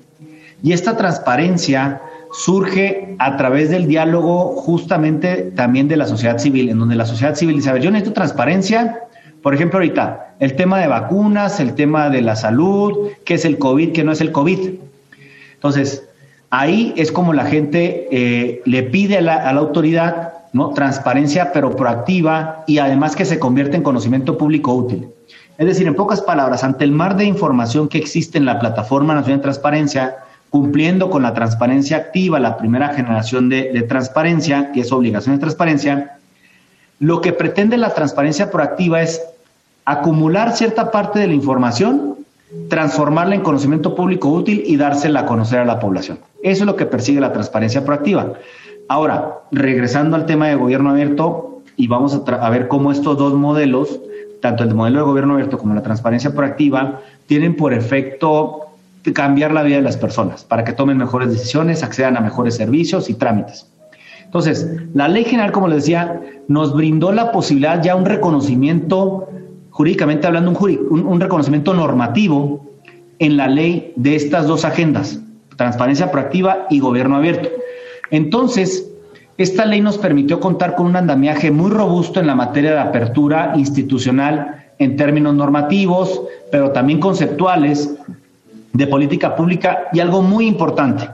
[0.62, 2.02] Y esta transparencia
[2.34, 7.36] surge a través del diálogo justamente también de la sociedad civil, en donde la sociedad
[7.36, 9.02] civil dice, a ver, yo necesito transparencia,
[9.42, 13.58] por ejemplo, ahorita, el tema de vacunas, el tema de la salud, qué es el
[13.58, 14.72] COVID, qué no es el COVID.
[15.54, 16.04] Entonces,
[16.50, 20.70] ahí es como la gente eh, le pide a la, a la, autoridad ¿no?
[20.70, 25.10] transparencia, pero proactiva y además que se convierte en conocimiento público útil.
[25.58, 29.14] Es decir, en pocas palabras, ante el mar de información que existe en la Plataforma
[29.14, 30.16] Nacional de Transparencia,
[30.50, 36.18] cumpliendo con la transparencia activa, la primera generación de, transparencia, que es obligación de transparencia,
[37.00, 39.22] lo que pretende la transparencia proactiva es
[39.86, 42.18] acumular cierta parte de la información,
[42.70, 46.20] transformarla en conocimiento público útil y dársela a conocer a la población.
[46.44, 48.34] Eso es lo que persigue la transparencia proactiva.
[48.88, 54.00] Ahora, regresando al tema de gobierno abierto, y vamos a, ver cómo estos dos modelos,
[54.42, 58.60] tanto el modelo de gobierno abierto como la transparencia proactiva, tienen por efecto
[59.14, 63.10] cambiar la vida de las personas para que tomen mejores decisiones, accedan a mejores servicios
[63.10, 63.70] y trámites.
[64.24, 69.28] Entonces, la ley general, como les decía, nos brindó la posibilidad ya un reconocimiento,
[69.70, 72.66] jurídicamente hablando, un, un reconocimiento normativo
[73.20, 75.20] en la ley de estas dos agendas,
[75.56, 77.50] transparencia proactiva y gobierno abierto.
[78.14, 78.92] Entonces,
[79.40, 83.54] esta ley nos permitió contar con un andamiaje muy robusto en la materia de apertura
[83.56, 86.22] institucional en términos normativos,
[86.52, 87.90] pero también conceptuales,
[88.72, 91.10] de política pública y algo muy importante.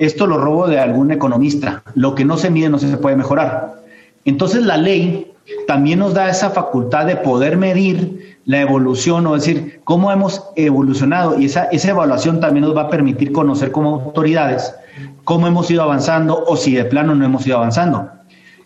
[0.00, 1.84] Esto lo robo de algún economista.
[1.94, 3.80] Lo que no se mide no se puede mejorar.
[4.24, 5.30] Entonces la ley
[5.68, 11.38] también nos da esa facultad de poder medir la evolución o decir cómo hemos evolucionado
[11.38, 14.74] y esa, esa evaluación también nos va a permitir conocer como autoridades
[15.24, 18.08] cómo hemos ido avanzando o si de plano no hemos ido avanzando.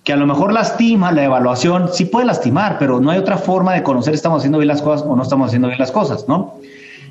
[0.03, 3.73] Que a lo mejor lastima la evaluación, sí puede lastimar, pero no hay otra forma
[3.73, 6.55] de conocer estamos haciendo bien las cosas o no estamos haciendo bien las cosas, ¿no?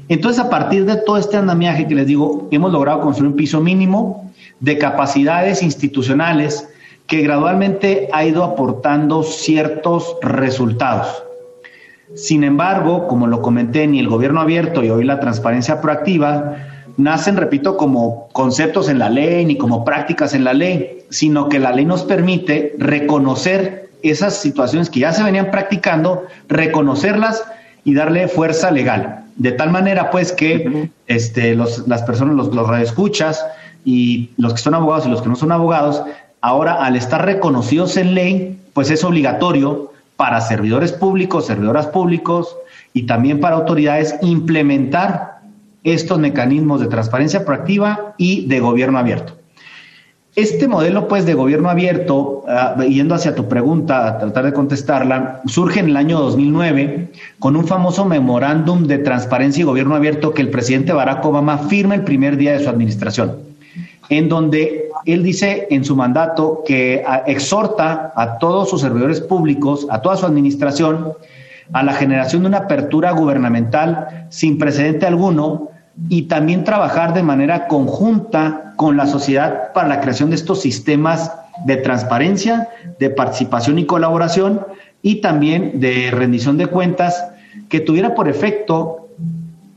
[0.10, 3.62] Entonces, a partir de todo este andamiaje que les digo, hemos logrado construir un piso
[3.62, 6.70] mínimo de capacidades institucionales
[7.08, 11.24] que gradualmente ha ido aportando ciertos resultados.
[12.16, 16.58] Sin embargo, como lo comenté, ni el gobierno abierto y hoy la transparencia proactiva
[16.98, 21.60] nacen, repito, como conceptos en la ley ni como prácticas en la ley, sino que
[21.60, 27.44] la ley nos permite reconocer esas situaciones que ya se venían practicando, reconocerlas
[27.84, 29.26] y darle fuerza legal.
[29.36, 33.46] De tal manera, pues, que este, los, las personas, los, los radioescuchas
[33.84, 36.04] y los que son abogados y los que no son abogados,
[36.42, 42.56] ahora al estar reconocidos en ley, pues es obligatorio para servidores públicos, servidoras públicos
[42.94, 45.33] y también para autoridades implementar
[45.84, 49.38] estos mecanismos de transparencia proactiva y de gobierno abierto.
[50.36, 55.42] este modelo pues de gobierno abierto, ah, yendo hacia tu pregunta, a tratar de contestarla,
[55.46, 60.42] surge en el año 2009 con un famoso memorándum de transparencia y gobierno abierto que
[60.42, 63.38] el presidente Barack Obama firma el primer día de su administración,
[64.10, 69.86] en donde él dice en su mandato que ah, exhorta a todos sus servidores públicos,
[69.92, 71.14] a toda su administración,
[71.74, 75.70] a la generación de una apertura gubernamental sin precedente alguno
[76.10, 81.32] y también trabajar de manera conjunta con la sociedad para la creación de estos sistemas
[81.66, 84.66] de transparencia, de participación y colaboración
[85.02, 87.24] y también de rendición de cuentas
[87.70, 89.10] que tuviera por efecto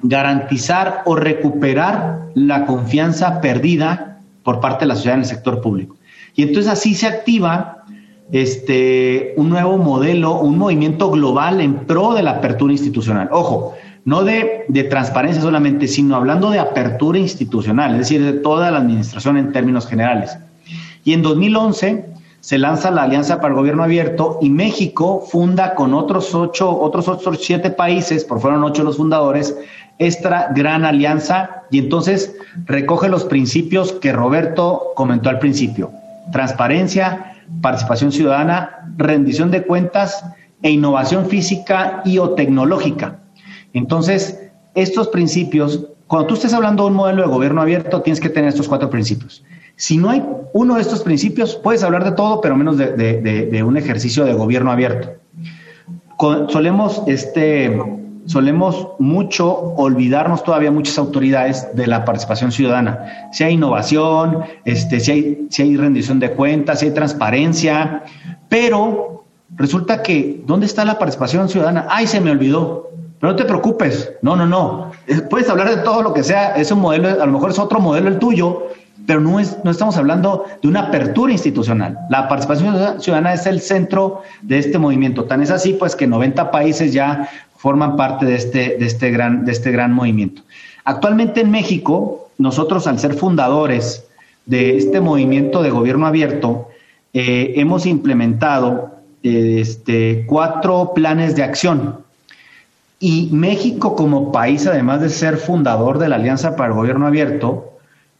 [0.02, 5.96] garantizar o recuperar la confianza perdida por parte de la sociedad en el sector público.
[6.35, 7.85] Y entonces así se activa
[8.33, 13.29] este, un nuevo modelo, un movimiento global en pro de la apertura institucional.
[13.33, 13.74] Ojo,
[14.07, 19.37] no de, transparencia solamente, sino hablando de apertura institucional, es decir, de toda la administración
[19.37, 20.38] en términos generales.
[21.05, 22.07] Y en 2011
[22.38, 27.09] se lanza la Alianza para el Gobierno Abierto y México funda con otros ocho, otros
[27.09, 29.59] otros siete países, por fueron ocho los fundadores,
[29.99, 35.90] esta gran alianza y entonces recoge los principios que Roberto comentó al principio.
[36.31, 40.25] Transparencia, participación ciudadana, rendición de cuentas
[40.62, 43.19] e innovación física y o tecnológica.
[43.76, 44.40] Entonces,
[44.74, 48.48] estos principios, cuando tú estés hablando de un modelo de gobierno abierto, tienes que tener
[48.48, 49.44] estos cuatro principios.
[49.76, 53.76] Si no hay uno de estos principios, puedes hablar de todo, pero menos de, un
[53.76, 55.10] ejercicio de gobierno abierto.
[56.48, 57.78] solemos, este,
[58.24, 63.28] solemos mucho olvidarnos todavía muchas autoridades de la participación ciudadana.
[63.30, 68.04] Si hay innovación, este, si, hay, si hay rendición de cuentas, si hay transparencia,
[68.48, 71.86] pero resulta que, ¿dónde está la participación ciudadana?
[71.90, 72.86] Ay, se me olvidó.
[73.18, 74.92] Pero no te preocupes, no, no, no.
[75.31, 77.81] Puedes hablar de todo lo que sea, es un modelo, a lo mejor es otro
[77.81, 78.68] modelo el tuyo,
[79.07, 81.98] pero no, es, no estamos hablando de una apertura institucional.
[82.11, 85.24] La participación ciudadana es el centro de este movimiento.
[85.24, 89.44] Tan es así, pues, que 90 países ya forman parte de este, de este, gran,
[89.44, 90.42] de este gran movimiento.
[90.85, 94.07] Actualmente en México, nosotros al ser fundadores
[94.44, 96.68] de este movimiento de gobierno abierto,
[97.12, 98.90] eh, hemos implementado
[99.22, 102.06] este, cuatro planes de acción
[102.98, 107.72] y México como país, además de ser fundador de la Alianza para el Gobierno Abierto,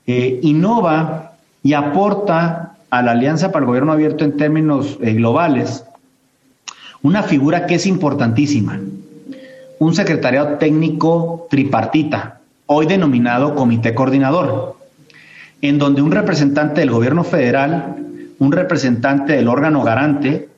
[0.07, 5.85] eh, innova y aporta a la Alianza para el Gobierno Abierto en términos eh, globales
[7.07, 8.81] una figura que es importantísima,
[9.79, 14.77] un secretariado técnico tripartita, hoy denominado Comité Coordinador,
[15.63, 17.95] en donde un representante del Gobierno federal,
[18.41, 20.49] un representante del órgano garante,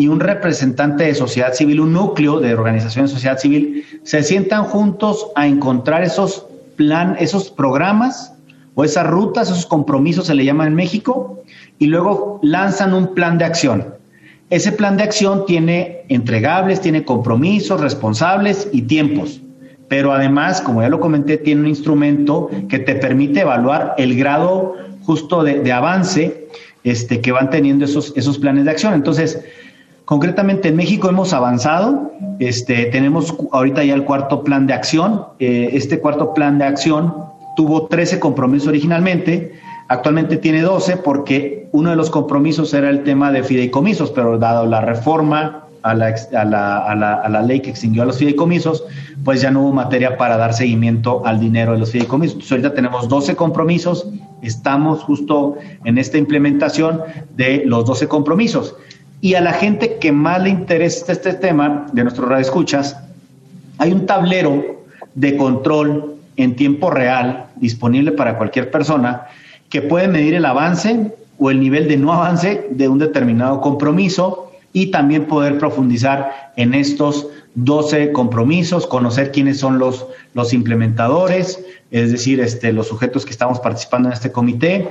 [0.00, 4.64] y un representante de sociedad civil, un núcleo de organización de sociedad civil, se sientan
[4.64, 8.32] juntos a encontrar esos plan, esos programas
[8.74, 11.42] o esas rutas, esos compromisos se le llaman en México,
[11.78, 13.94] y luego lanzan un plan de acción.
[14.48, 19.42] Ese plan de acción tiene entregables, tiene compromisos, responsables y tiempos.
[19.88, 24.76] Pero además, como ya lo comenté, tiene un instrumento que te permite evaluar el grado
[25.02, 26.48] justo de, avance
[26.84, 28.94] este, que van teniendo esos, esos planes de acción.
[28.94, 29.40] Entonces,
[30.10, 35.26] Concretamente en México hemos avanzado, este, tenemos ahorita ya el cuarto plan de acción.
[35.38, 37.14] Eh, este cuarto plan de acción
[37.54, 39.52] tuvo 13 compromisos originalmente,
[39.86, 44.66] actualmente tiene 12 porque uno de los compromisos era el tema de fideicomisos, pero dado
[44.66, 48.18] la reforma a la, a la, a la, a la ley que extinguió a los
[48.18, 48.82] fideicomisos,
[49.24, 52.34] pues ya no hubo materia para dar seguimiento al dinero de los fideicomisos.
[52.34, 54.08] Entonces ahorita tenemos 12 compromisos,
[54.42, 57.00] estamos justo en esta implementación
[57.36, 58.74] de los 12 compromisos.
[59.20, 62.96] Y a la gente que más le interesa este tema, de nuestros escuchas,
[63.78, 69.26] hay un tablero de control en tiempo real disponible para cualquier persona
[69.68, 74.52] que puede medir el avance o el nivel de no avance de un determinado compromiso
[74.72, 82.12] y también poder profundizar en estos 12 compromisos, conocer quiénes son los, los implementadores, es
[82.12, 84.88] decir, este, los sujetos que estamos participando en este comité,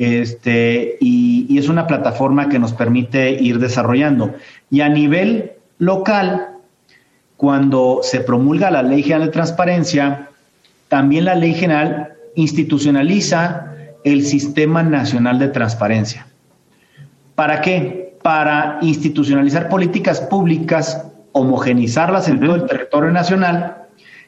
[0.00, 4.34] este, y, es una plataforma que nos permite ir desarrollando.
[4.70, 6.48] Y a nivel local,
[7.36, 10.30] cuando se promulga la Ley General de Transparencia,
[10.88, 16.26] también la Ley General institucionaliza el Sistema Nacional de Transparencia.
[17.34, 18.16] ¿Para qué?
[18.22, 23.79] Para institucionalizar políticas públicas, homogenizarlas en todo el territorio nacional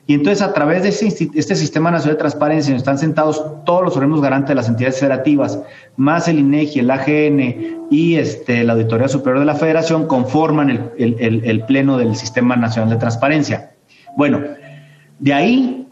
[0.07, 4.21] y entonces a través de este, Sistema Nacional de Transparencia están sentados todos los organismos
[4.21, 5.61] garantes de las entidades federativas,
[5.97, 11.65] más el INEGI, el AGN y este, la Auditoría Superior de la Federación, conforman el,
[11.69, 13.75] Pleno del Sistema Nacional de Transparencia.
[14.17, 14.41] Bueno,
[15.21, 15.87] de ahí,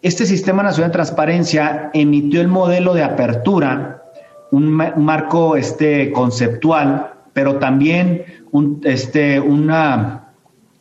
[0.00, 4.04] este Sistema Nacional de Transparencia emitió el modelo de apertura
[4.52, 10.25] un, marco este, conceptual, pero también un, este, una,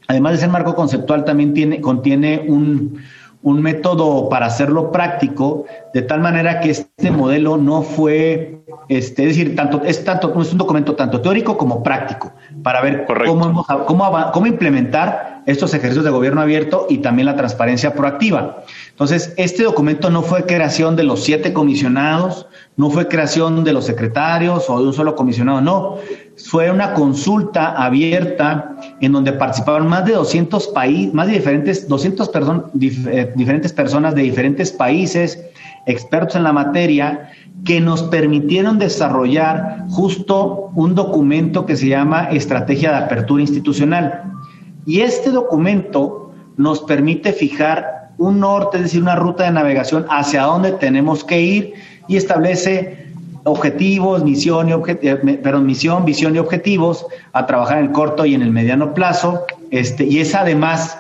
[0.08, 3.00] además de ser marco conceptual, también tiene, contiene un,
[3.46, 9.38] un método para hacerlo práctico, de tal manera que este modelo no fue, este, es
[9.38, 12.34] decir, tanto, es, tanto, es un documento tanto teórico como práctico,
[12.64, 17.94] para ver cómo, cómo, cómo implementar estos ejercicios de gobierno abierto y también la transparencia
[17.94, 18.64] proactiva.
[18.90, 22.48] Entonces, este documento no fue creación de los siete comisionados,
[22.78, 25.98] no fue creación de los secretarios o de un solo comisionado, no.
[26.38, 32.32] Fue una consulta abierta en donde participaron más de 200 países, más de diferentes, 200
[32.82, 35.42] eh, diferentes personas de diferentes países,
[35.86, 37.30] expertos en la materia,
[37.64, 44.24] que nos permitieron desarrollar justo un documento que se llama Estrategia de Apertura Institucional.
[44.86, 50.44] Y este documento nos permite fijar un norte, es decir, una ruta de navegación hacia
[50.44, 51.74] dónde tenemos que ir
[52.08, 53.05] y establece
[53.46, 55.20] objetivos, misión, y eh,
[55.62, 59.46] misión, visión y objetivos a trabajar en el corto y en el mediano plazo.
[59.72, 60.98] Este, y es además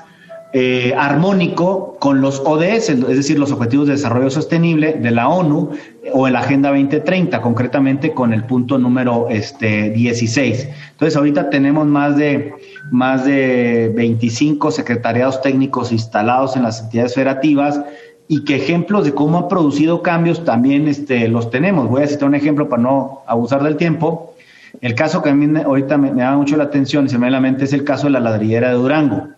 [0.53, 5.71] eh, armónico con los ODS, es decir, los Objetivos de Desarrollo Sostenible de la ONU
[6.13, 10.69] o en la Agenda 2030, concretamente con el punto número este, 16.
[10.91, 12.53] Entonces, ahorita tenemos más de,
[12.91, 17.81] más de 25 secretariados técnicos instalados en las entidades federativas
[18.27, 21.89] y que ejemplos de cómo ha producido cambios también este, los tenemos.
[21.89, 24.33] Voy a citar un ejemplo para no abusar del tiempo.
[24.81, 27.31] El caso que a mí ahorita me, da mucho la atención y se me da
[27.31, 29.29] la mente es el caso de la ladrillera de Durango.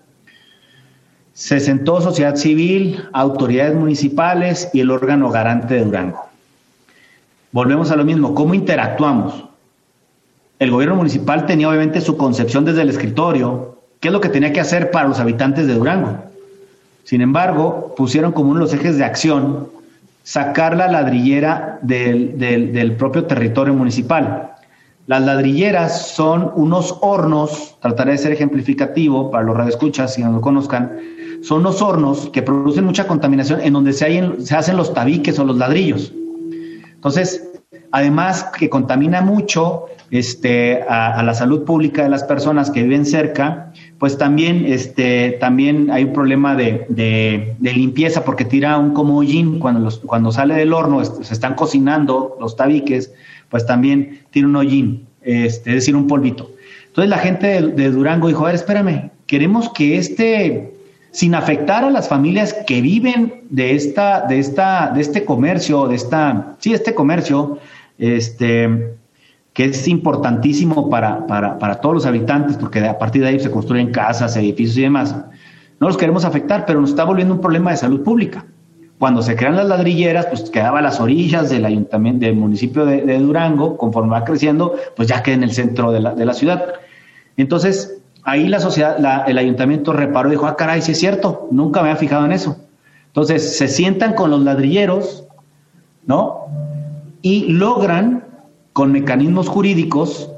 [1.34, 6.26] Se sentó sociedad civil, autoridades municipales y el órgano garante de Durango.
[7.52, 9.46] Volvemos a lo mismo, ¿cómo interactuamos?
[10.60, 14.52] El gobierno municipal tenía obviamente su concepción desde el escritorio, qué es lo que tenía
[14.52, 16.28] que hacer para los habitantes de Durango
[17.08, 19.70] sin embargo, pusieron como uno de los ejes de acción
[20.24, 24.56] sacar la ladrillera del, propio territorio municipal.
[25.06, 30.42] Las ladrilleras son unos hornos, trataré de ser ejemplificativo para los radioescuchas, si no lo
[30.42, 31.00] conozcan,
[31.44, 35.46] son unos hornos que producen mucha contaminación en donde se, se hacen los tabiques o
[35.46, 36.12] los ladrillos.
[36.94, 37.48] Entonces,
[37.94, 43.72] además que contamina mucho este, a, la salud pública de las personas que viven cerca,
[44.00, 49.90] pues también, este, también hay un problema de, limpieza porque tira un como hollín cuando,
[50.06, 53.12] cuando sale del horno, se están cocinando los tabiques,
[53.50, 56.52] pues también tira un hollín, este, es decir, un polvito.
[56.88, 60.74] Entonces la gente de, de Durango dijo, a ver, espérame, queremos que este,
[61.12, 65.96] sin afectar a las familias que viven de esta, de esta, de este comercio, de
[65.96, 67.60] esta, sí, este comercio,
[67.98, 68.96] este,
[69.58, 73.92] que es importantísimo para, para, todos los habitantes, porque a partir de ahí se construyen
[73.92, 75.16] casas, edificios y demás.
[75.80, 78.46] No los queremos afectar, pero nos está volviendo un problema de salud pública.
[79.00, 83.18] Cuando se crean las ladrilleras, pues quedaba a las orillas del ayuntamiento, del municipio de,
[83.18, 86.74] Durango, conforme va creciendo, pues ya queda en el centro de la, de la ciudad.
[87.36, 91.82] Entonces, ahí la sociedad, el ayuntamiento reparó y dijo, ah, caray, sí es cierto, nunca
[91.82, 92.58] me había fijado en eso.
[93.08, 95.26] Entonces, se sientan con los ladrilleros,
[96.06, 96.46] ¿no?
[97.24, 98.27] Y logran
[98.78, 100.30] con mecanismos jurídicos,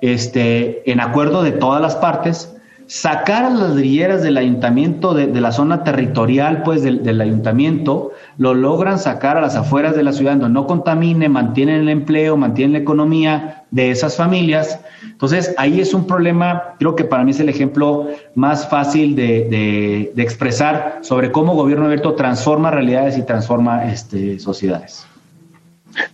[0.00, 2.56] este, en acuerdo de todas las partes,
[2.86, 8.98] sacar a las ladrilleras del ayuntamiento, de, la zona territorial, pues del, ayuntamiento, lo logran
[8.98, 12.78] sacar a las afueras de la ciudad, donde no contamine, mantienen el empleo, mantienen la
[12.78, 14.80] economía de esas familias.
[15.02, 20.10] Entonces, ahí es un problema, creo que para mí es el ejemplo más fácil de,
[20.14, 25.06] de expresar sobre cómo gobierno abierto transforma realidades y transforma este, sociedades.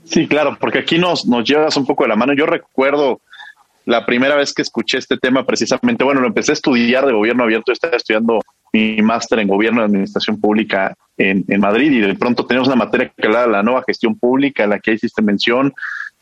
[0.05, 2.33] Sí, claro, porque aquí nos, nos llevas un poco de la mano.
[2.35, 3.21] Yo recuerdo
[3.85, 7.45] la primera vez que escuché este tema precisamente, bueno, lo empecé a estudiar de gobierno
[7.45, 8.41] abierto, estaba estudiando
[8.73, 13.13] mi máster en gobierno de administración pública en, Madrid y de pronto tenemos una materia
[13.17, 15.73] que habla de la nueva gestión pública, en la que hiciste mención,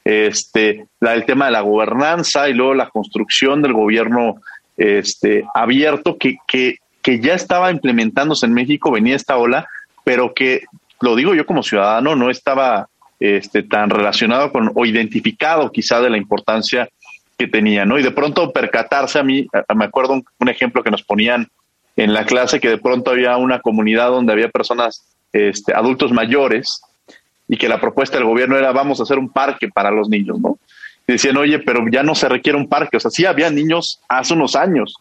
[0.04, 4.40] este, la del tema de la gobernanza y luego la construcción del gobierno
[4.76, 9.68] este, abierto que, que, que ya estaba implementándose en México, venía esta ola,
[10.04, 10.64] pero que,
[11.00, 12.88] lo digo yo como ciudadano, no estaba
[13.20, 16.88] este, tan relacionado con o identificado quizá de la importancia
[17.38, 17.98] que tenía, ¿no?
[17.98, 21.48] Y de pronto percatarse a mí, me acuerdo un, ejemplo que nos ponían
[21.96, 26.80] en la clase que de pronto había una comunidad donde había personas, este, adultos mayores,
[27.48, 30.38] y que la propuesta del gobierno era vamos a hacer un parque para los niños,
[30.38, 30.58] ¿no?
[31.06, 34.00] Y decían, oye, pero ya no se requiere un parque, o sea, sí había niños
[34.08, 34.94] hace unos años.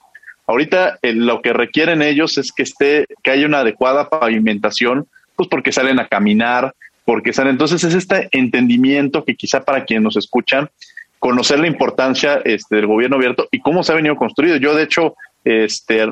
[0.48, 5.48] Ahorita eh, lo que requieren ellos es que esté, que haya una adecuada pavimentación, pues
[5.48, 6.74] porque salen a caminar,
[7.10, 10.70] porque entonces es este entendimiento que quizá para quienes nos escuchan,
[11.18, 14.58] conocer la importancia este, del gobierno abierto y cómo se ha venido construido.
[14.58, 16.06] Yo, de hecho, este,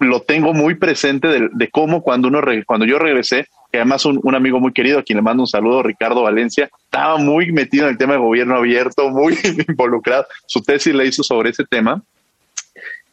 [0.00, 4.58] lo tengo muy presente de, cómo cuando, uno cuando yo regresé, que además un, amigo
[4.58, 7.96] muy querido, a quien le mando un saludo, Ricardo Valencia, estaba muy metido en el
[7.96, 10.26] tema de gobierno abierto, muy involucrado.
[10.46, 12.02] Su tesis le hizo sobre ese tema.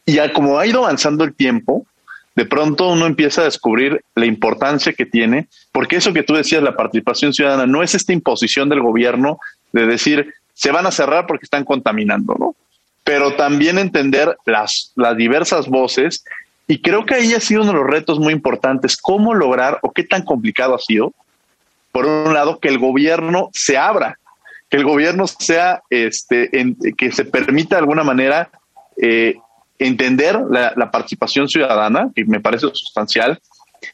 [0.07, 1.85] Y ya como ha ido avanzando el tiempo,
[2.35, 6.63] de pronto uno empieza a descubrir la importancia que tiene, porque eso que tú decías,
[6.63, 9.39] la participación ciudadana, no es esta imposición del gobierno
[9.73, 12.55] de decir, se van a cerrar porque están contaminando, ¿no?
[13.03, 16.23] Pero también entender las, las diversas voces
[16.67, 19.91] y creo que ahí ha sido uno de los retos muy importantes, cómo lograr o
[19.91, 21.13] qué tan complicado ha sido,
[21.91, 24.17] por un lado, que el gobierno se abra,
[24.69, 26.49] que el gobierno sea, este,
[26.97, 28.49] que se permita de alguna manera
[29.01, 29.35] eh,
[29.87, 33.39] entender la, participación ciudadana, que me parece sustancial.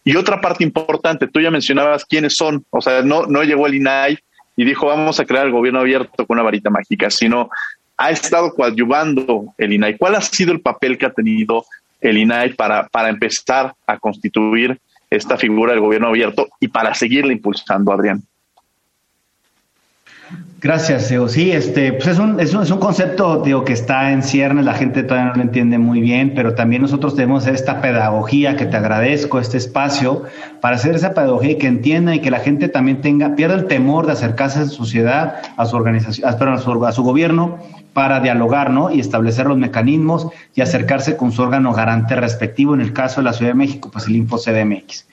[0.04, 3.76] Y otra parte importante, tú ya mencionabas quiénes son, o sea, no, no llegó el
[3.76, 4.18] INAI
[4.56, 7.50] y dijo vamos a crear el gobierno abierto con una varita mágica, sino
[7.96, 9.98] ha estado coadyuvando el INAI.
[9.98, 11.66] ¿Cuál ha sido el papel que ha tenido
[12.02, 14.80] el INAI para, para empezar a constituir
[15.10, 18.24] esta figura del gobierno abierto y para seguirla impulsando, Adrián.
[20.60, 21.30] Gracias, Eo.
[21.30, 24.66] Sí, este, pues es un, es un, es un concepto digo, que está en ciernes,
[24.66, 28.66] la gente todavía no lo entiende muy bien, pero también nosotros tenemos esta pedagogía que
[28.66, 30.24] te agradezco, este espacio,
[30.60, 33.68] para hacer esa pedagogía y que entienda y que la gente también tenga, pierda el
[33.68, 37.60] temor de acercarse a su sociedad, a su organización, a, su, a su gobierno
[37.94, 38.92] para dialogar ¿no?
[38.92, 43.26] y establecer los mecanismos y acercarse con su órgano garante respectivo, en el caso de
[43.26, 45.06] la Ciudad de México, pues el InfoCDMX.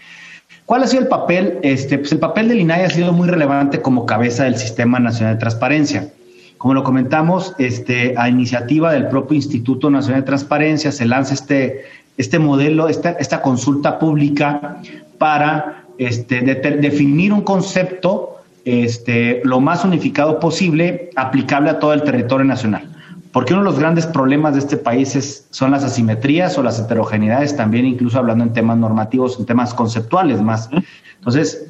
[0.67, 1.59] ¿Cuál ha sido el papel?
[1.62, 5.35] Este, pues el papel del INAI ha sido muy relevante como cabeza del Sistema Nacional
[5.35, 6.09] de Transparencia.
[6.57, 11.85] Como lo comentamos, este, a iniciativa del propio Instituto Nacional de Transparencia se lanza este,
[12.17, 14.79] este modelo, esta, esta consulta pública
[15.19, 22.47] para este, definir un concepto este, lo más unificado posible, aplicable a todo el territorio
[22.47, 22.93] nacional.
[23.35, 27.57] Porque uno de los grandes problemas de este país son las asimetrías o las heterogeneidades,
[27.57, 30.70] también incluso hablando en temas normativos, en temas conceptuales más.
[31.16, 31.66] Entonces,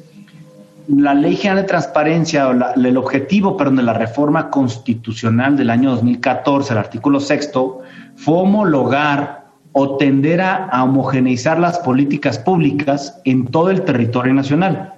[0.87, 5.89] la Ley General de Transparencia o el objetivo, perdón, de la reforma constitucional del año
[5.89, 7.81] 2014, el artículo sexto,
[8.15, 14.94] fue homologar o tender a homogeneizar las políticas públicas en todo el territorio nacional.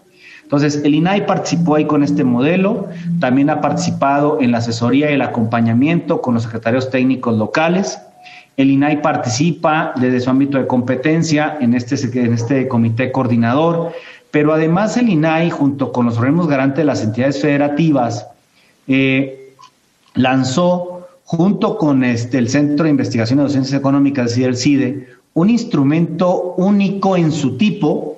[0.48, 2.88] Entonces, el INAI participó ahí con este modelo,
[3.20, 8.00] también ha participado en la asesoría y el acompañamiento con los secretarios técnicos locales.
[8.56, 13.92] El INAI participa desde su ámbito de competencia en este, en este comité coordinador,
[14.32, 18.28] pero además el INAI, junto con los organismos garantes de las entidades federativas,
[18.88, 19.54] eh,
[20.14, 25.08] lanzó, junto con este, el Centro de Investigación de Ciencias Económicas, es decir, el CIDE,
[25.34, 28.17] un instrumento único en su tipo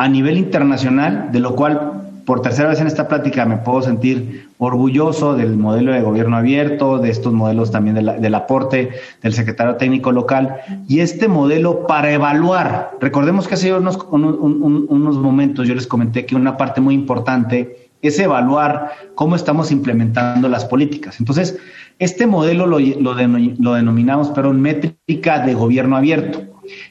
[0.00, 4.48] a nivel internacional, de lo cual por tercera vez en esta plática me puedo sentir
[4.56, 8.92] orgulloso del modelo de gobierno abierto, de estos modelos también del aporte
[9.22, 10.56] del secretario técnico local
[10.88, 12.92] y este modelo para evaluar.
[12.98, 18.18] Recordemos que hace unos, unos momentos yo les comenté que una parte muy importante es
[18.18, 21.20] evaluar cómo estamos implementando las políticas.
[21.20, 21.58] Entonces,
[21.98, 26.40] este modelo lo, lo, lo denominamos, pero métrica de gobierno abierto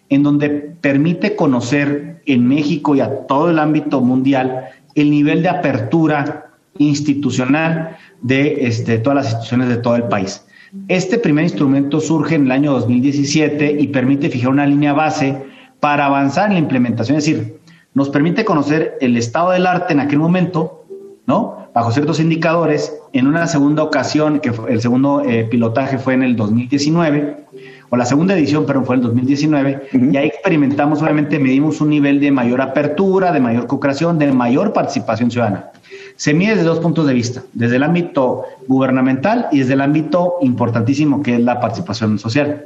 [0.10, 4.66] en donde permite conocer en México y a todo el ámbito mundial
[4.96, 10.46] el nivel de apertura institucional de este, todas las instituciones de todo el país.
[10.88, 15.38] Este primer instrumento surge en el año 2017 y permite fijar una línea base
[15.80, 17.60] para avanzar en la implementación, es decir,
[17.94, 20.86] nos permite conocer el estado del arte en aquel momento,
[21.26, 21.70] ¿no?
[21.74, 22.96] Bajo ciertos indicadores.
[23.14, 27.46] En una segunda ocasión, que el segundo eh, pilotaje fue en el 2019,
[27.90, 31.90] o la segunda edición, pero fue en el 2019, y ahí experimentamos, obviamente, medimos un
[31.90, 35.72] nivel de mayor apertura, de mayor co-creación, de mayor participación ciudadana.
[36.16, 40.36] Se mide desde dos puntos de vista, desde el ámbito gubernamental y desde el ámbito
[40.42, 42.64] importantísimo que es la participación social.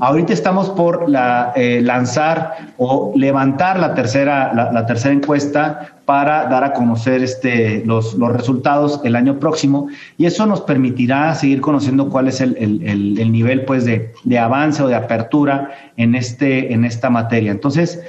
[0.00, 1.06] Ahorita estamos por
[1.56, 8.14] eh, lanzar o levantar la tercera, la, tercera encuesta para dar a conocer este, los,
[8.14, 13.18] los, resultados el año próximo y eso nos permitirá seguir conociendo cuál es el, el,
[13.18, 17.50] el nivel pues, de, de, avance o de apertura en, este, en esta materia.
[17.50, 18.00] Entonces,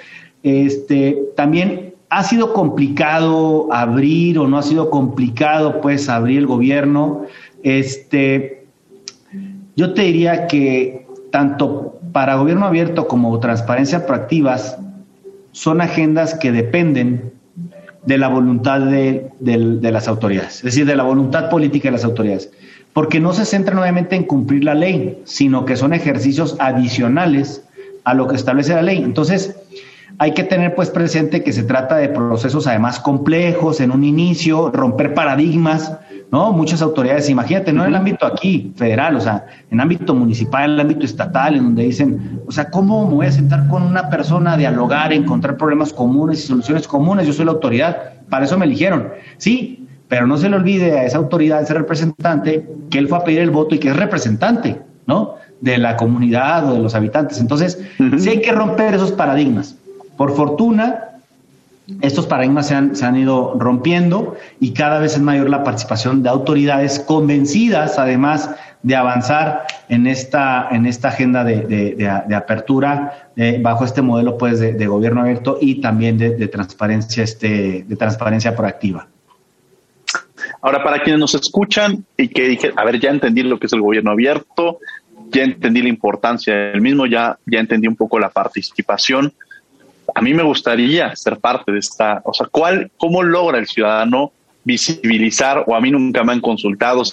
[0.43, 7.25] este, también ha sido complicado abrir o no ha sido complicado pues abrir el gobierno.
[7.63, 8.65] Este,
[9.75, 10.98] yo te diría que
[11.31, 14.77] tanto para gobierno abierto como transparencia proactivas,
[15.51, 17.33] son agendas que dependen
[18.05, 19.31] de la voluntad de,
[19.81, 22.49] las autoridades, es decir, de la voluntad política de las autoridades,
[22.93, 27.63] porque no se centra nuevamente en cumplir la ley, sino que son ejercicios adicionales
[28.03, 28.97] a lo que establece la ley.
[29.03, 29.55] Entonces,
[30.17, 34.71] hay que tener pues presente que se trata de procesos además complejos en un inicio,
[34.71, 35.93] romper paradigmas,
[36.31, 36.51] ¿no?
[36.51, 40.71] Muchas autoridades, imagínate, no en el ámbito aquí, federal, o sea, en ámbito municipal, en
[40.71, 44.09] el ámbito estatal, en donde dicen, o sea, ¿cómo me voy a sentar con una
[44.09, 47.25] persona a dialogar, encontrar problemas comunes y soluciones comunes?
[47.25, 49.09] Yo soy la autoridad, para eso me eligieron.
[49.37, 53.17] Sí, pero no se le olvide a esa autoridad, a ese representante, que él fue
[53.17, 55.35] a pedir el voto y que es representante, ¿no?
[55.61, 57.39] De la comunidad o de los habitantes.
[57.39, 57.79] Entonces,
[58.17, 59.75] sí hay que romper esos paradigmas.
[60.17, 61.08] Por fortuna,
[62.01, 66.23] estos paradigmas se han, se han, ido rompiendo y cada vez es mayor la participación
[66.23, 68.51] de autoridades convencidas, además
[68.83, 74.59] de avanzar en esta, en esta agenda de, de, apertura eh, bajo este modelo pues,
[74.59, 79.07] de, gobierno abierto y también de, transparencia, este, de transparencia proactiva.
[80.61, 83.73] Ahora, para quienes nos escuchan y que dije, a ver, ya entendí lo que es
[83.73, 84.79] el gobierno abierto,
[85.31, 89.33] ya entendí la importancia del mismo, ya, ya entendí un poco la participación
[90.13, 94.31] a mí me gustaría ser parte de esta, o sea, ¿cuál, ¿cómo logra el ciudadano
[94.63, 97.03] visibilizar, o a mí nunca me han consultado, o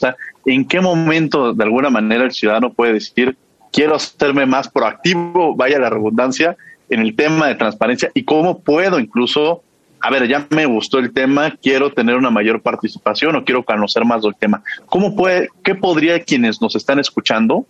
[0.45, 3.37] en qué momento de alguna manera el ciudadano puede decir,
[3.73, 6.57] quiero hacerme más proactivo, vaya la redundancia,
[6.89, 9.63] en el tema de transparencia y cómo puedo incluso,
[10.01, 14.05] a ver, ya me gustó el tema, quiero tener una mayor participación o quiero conocer
[14.05, 14.63] más del tema.
[14.87, 17.67] ¿Cómo puede, qué podría quienes nos están escuchando,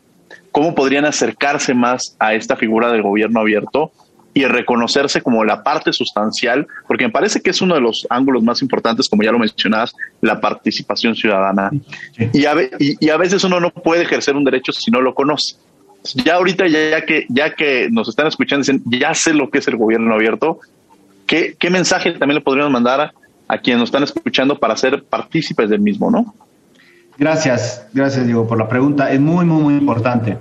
[0.52, 3.92] cómo podrían acercarse más a esta figura del gobierno abierto
[4.36, 8.42] y reconocerse como la parte sustancial, porque me parece que es uno de los ángulos
[8.42, 11.70] más importantes, como ya lo mencionabas, la participación ciudadana.
[12.34, 15.56] Y, a, y, a veces uno no puede ejercer un derecho si no lo conoce.
[16.16, 19.68] Ya ahorita, ya, que, ya que nos están escuchando, dicen, ya sé lo que es
[19.68, 20.60] el gobierno abierto,
[21.26, 23.14] ¿qué, qué mensaje también le podríamos mandar a,
[23.48, 26.34] a quienes nos están escuchando para ser partícipes del mismo, no?
[27.16, 29.10] Gracias, gracias Diego por la pregunta.
[29.10, 30.36] Es muy, muy, muy importante.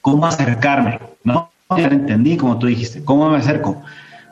[0.00, 0.98] ¿Cómo acercarme?
[1.24, 1.50] ¿No?
[1.78, 3.04] Ya entendí, como tú dijiste.
[3.04, 3.82] ¿Cómo me acerco?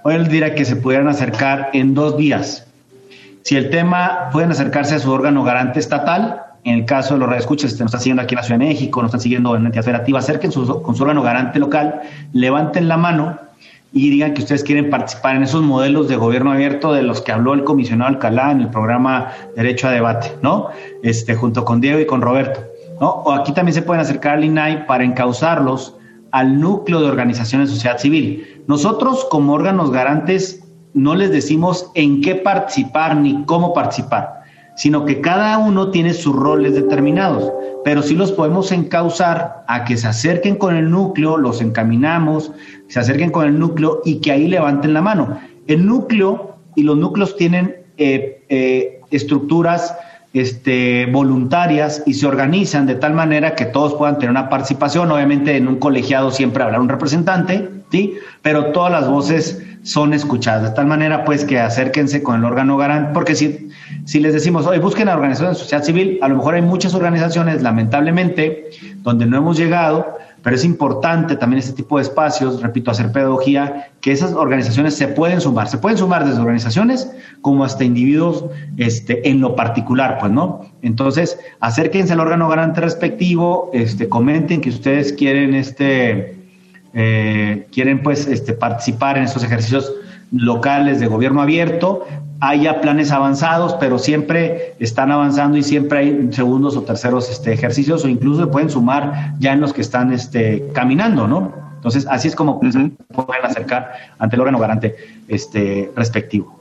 [0.04, 2.66] Hoy él dirá que se pudieran acercar en dos días.
[3.42, 7.28] Si el tema, pueden acercarse a su órgano garante estatal, en el caso de los
[7.28, 9.68] radioescuchas, nos están siguiendo aquí en la Ciudad de México, nos están siguiendo en la
[9.68, 13.38] entidad federativa, acerquen con su órgano garante local, levanten la mano
[13.92, 17.32] y digan que ustedes quieren participar en esos modelos de gobierno abierto de los que
[17.32, 20.68] habló el comisionado Alcalá en el programa Derecho a Debate, ¿no?
[21.02, 22.60] Este, junto con Diego y con Roberto,
[23.00, 23.10] ¿no?
[23.10, 25.96] O aquí también se pueden acercar al INAI para encauzarlos
[26.32, 28.62] al núcleo de organizaciones de sociedad civil.
[28.66, 30.64] Nosotros como órganos garantes
[30.94, 34.42] no les decimos en qué participar ni cómo participar,
[34.76, 37.50] sino que cada uno tiene sus roles determinados,
[37.84, 42.52] pero sí los podemos encauzar a que se acerquen con el núcleo, los encaminamos,
[42.88, 45.38] se acerquen con el núcleo y que ahí levanten la mano.
[45.66, 49.94] El núcleo y los núcleos tienen eh, eh, estructuras
[50.32, 55.10] este, voluntarias y se organizan de tal manera que todos puedan tener una participación.
[55.10, 58.14] Obviamente en un colegiado siempre habrá un representante, ¿sí?
[58.40, 60.62] Pero todas las voces son escuchadas.
[60.62, 63.70] De tal manera pues que acérquense con el órgano garante, porque si,
[64.04, 66.94] si les decimos, hoy busquen a organizaciones de sociedad civil, a lo mejor hay muchas
[66.94, 68.70] organizaciones, lamentablemente,
[69.02, 73.90] donde no hemos llegado, pero es importante también este tipo de espacios, repito, hacer pedagogía,
[74.00, 77.10] que esas organizaciones se pueden sumar, se pueden sumar desde organizaciones
[77.42, 80.66] como hasta individuos este, en lo particular, pues, ¿no?
[80.82, 86.41] Entonces, acérquense al órgano garante respectivo, este, comenten que ustedes quieren, este,
[86.94, 89.92] eh, quieren, pues, este, participar en estos ejercicios
[90.32, 92.06] locales de gobierno abierto,
[92.40, 97.52] hay ya planes avanzados, pero siempre están avanzando y siempre hay segundos o terceros este,
[97.52, 101.54] ejercicios o incluso se pueden sumar ya en los que están este, caminando, ¿no?
[101.76, 102.96] Entonces, así es como pueden
[103.44, 104.96] acercar ante el órgano garante
[105.28, 106.60] este, respectivo.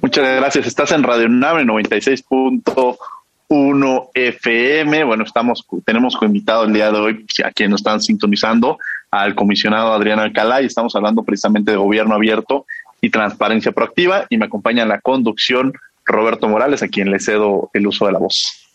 [0.00, 0.68] Muchas gracias.
[0.68, 5.02] Estás en Radio Nave 96.1 FM.
[5.04, 8.78] Bueno, estamos, tenemos invitado el día de hoy a quienes nos están sintonizando
[9.12, 12.66] al comisionado Adrián Alcalá y estamos hablando precisamente de gobierno abierto
[13.00, 17.70] y transparencia proactiva y me acompaña en la conducción Roberto Morales, a quien le cedo
[17.74, 18.66] el uso de la voz.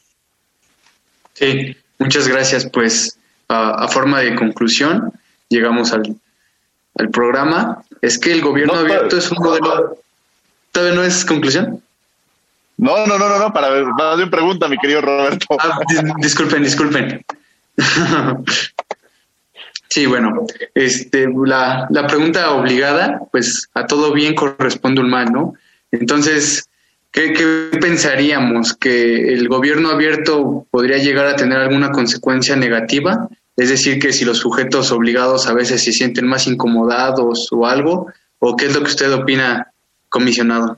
[1.33, 2.69] Sí, muchas gracias.
[2.71, 3.17] Pues
[3.49, 5.11] a, forma de conclusión,
[5.49, 6.15] llegamos al,
[7.11, 7.83] programa.
[8.01, 9.97] Es que el gobierno abierto es un modelo...
[10.71, 11.81] ¿Todavía no es conclusión?
[12.77, 15.57] No, no, no, no, no, para ver, más bien pregunta, mi querido Roberto.
[15.59, 15.79] Ah,
[16.19, 17.25] disculpen, disculpen.
[19.97, 20.45] Sí, bueno,
[20.75, 25.55] este, la, la pregunta obligada, pues a todo bien corresponde un mal, ¿no?
[25.89, 26.69] Entonces,
[27.09, 28.75] ¿qué, ¿qué, pensaríamos?
[28.75, 33.27] ¿Que el gobierno abierto podría llegar a tener alguna consecuencia negativa?
[33.55, 38.05] Es decir, que si los sujetos obligados a veces se sienten más incomodados o algo,
[38.37, 39.71] ¿o qué es lo que usted opina,
[40.09, 40.77] comisionado?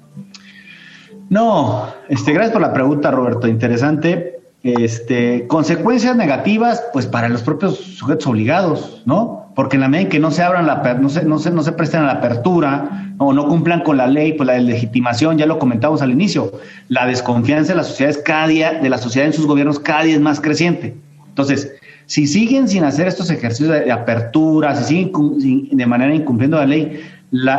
[1.30, 3.50] No, este, gracias por la pregunta, Roberto.
[3.50, 4.39] Interesante.
[4.62, 9.40] Este, consecuencias negativas, pues para los propios sujetos obligados, ¿no?
[9.60, 11.64] porque en la medida en que no se abran la, no se, no se, no
[11.64, 15.46] se presten a la apertura o no cumplan con la ley, pues la legitimación, ya
[15.46, 16.54] lo comentamos al inicio,
[16.88, 20.16] la desconfianza de las sociedades cada día, de la sociedad en sus gobiernos cada día
[20.16, 20.96] es más creciente.
[21.28, 21.74] Entonces,
[22.06, 27.02] si siguen sin hacer estos ejercicios de, apertura, si siguen de manera incumpliendo la ley,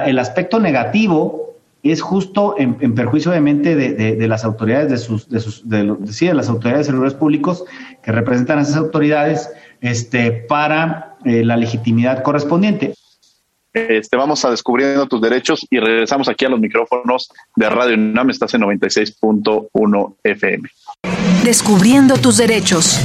[0.07, 1.50] el aspecto negativo
[1.83, 6.49] es justo en, perjuicio obviamente de, las autoridades de sus, de sus, de, de las
[6.49, 7.65] autoridades de servidores públicos
[8.03, 9.51] que representan a esas autoridades
[9.81, 12.95] este, para eh, la legitimidad correspondiente.
[13.73, 18.31] Este, vamos a descubriendo tus derechos y regresamos aquí a los micrófonos de Radio UNAM,
[18.31, 20.69] estás en 96.1 FM.
[21.45, 23.01] Descubriendo tus derechos.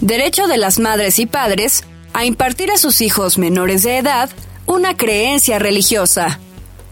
[0.00, 4.30] Derecho de las madres y padres a impartir a sus hijos menores de edad
[4.66, 6.38] una creencia religiosa.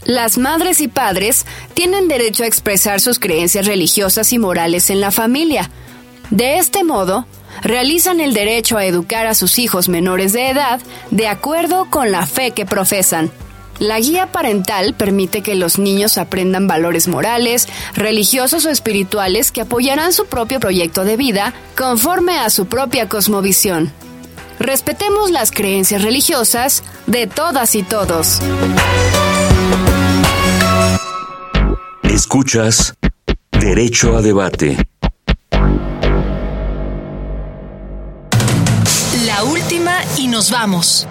[0.04, 1.44] Las madres y padres
[1.74, 5.70] tienen derecho a expresar sus creencias religiosas y morales en la familia.
[6.30, 7.26] De este modo,
[7.62, 12.26] realizan el derecho a educar a sus hijos menores de edad de acuerdo con la
[12.26, 13.30] fe que profesan.
[13.78, 20.12] La guía parental permite que los niños aprendan valores morales, religiosos o espirituales que apoyarán
[20.12, 23.90] su propio proyecto de vida conforme a su propia cosmovisión.
[24.60, 28.42] Respetemos las creencias religiosas de todas y todos.
[32.02, 32.94] Escuchas
[33.52, 34.76] Derecho a Debate.
[39.24, 41.08] La última y nos vamos.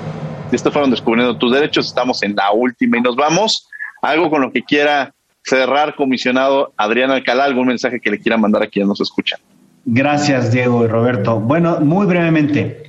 [0.52, 1.88] Esto fueron descubriendo tus derechos.
[1.88, 3.68] Estamos en la última y nos vamos.
[4.04, 8.62] Algo con lo que quiera cerrar, comisionado Adrián Alcalá, algún mensaje que le quiera mandar
[8.62, 9.39] a quienes nos escuchan.
[9.86, 11.39] Gracias, Diego y Roberto.
[11.39, 12.89] Bueno, muy brevemente.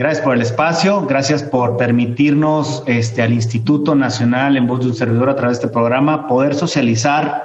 [0.00, 4.94] Gracias por el espacio, gracias por permitirnos este, al Instituto Nacional en voz de un
[4.94, 7.44] servidor a través de este programa poder socializar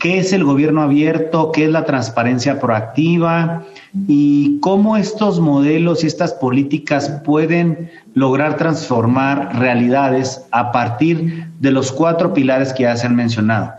[0.00, 3.62] qué es el gobierno abierto, qué es la transparencia proactiva
[4.08, 11.92] y cómo estos modelos y estas políticas pueden lograr transformar realidades a partir de los
[11.92, 13.74] cuatro pilares que ya se han mencionado.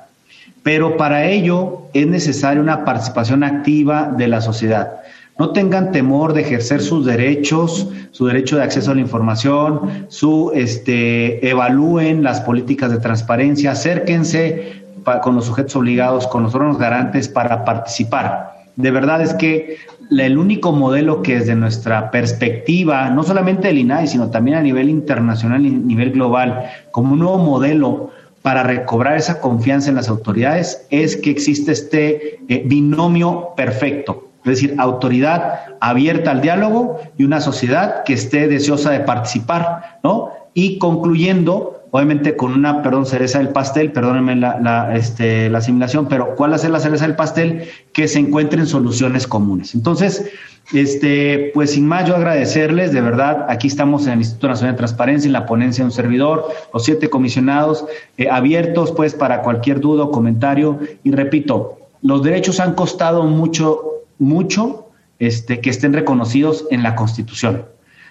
[0.63, 5.01] Pero para ello es necesaria una participación activa de la sociedad.
[5.39, 10.51] No tengan temor de ejercer sus derechos, su derecho de acceso a la información, su
[10.53, 14.84] este, evalúen las políticas de transparencia, acérquense
[15.23, 18.53] con los sujetos obligados, con los órganos garantes para participar.
[18.75, 19.77] De verdad es que
[20.11, 24.89] el único modelo que desde nuestra perspectiva, no solamente del INAI, sino también a nivel
[24.89, 28.11] internacional y a nivel global, como un nuevo modelo
[28.41, 34.29] para recobrar esa confianza en las autoridades, es que existe este eh, binomio perfecto.
[34.46, 40.32] Es decir, autoridad abierta al diálogo y una sociedad que esté deseosa de participar, ¿no?
[40.54, 46.36] Y concluyendo, obviamente con una, perdón, cereza del pastel, perdónenme la, este, la asimilación, pero
[46.36, 47.70] ¿cuál es la cereza del pastel?
[47.94, 49.76] Que se encuentren soluciones comunes.
[49.76, 50.30] Entonces,
[50.72, 54.78] este, pues sin más, yo agradecerles, de verdad, aquí estamos en el Instituto Nacional de
[54.78, 57.86] Transparencia, en la ponencia de un servidor, los siete comisionados,
[58.18, 60.80] eh, abiertos pues para cualquier duda o comentario.
[61.04, 64.89] Y repito, los derechos han costado mucho, mucho
[65.20, 67.66] este, que estén reconocidos en la Constitución.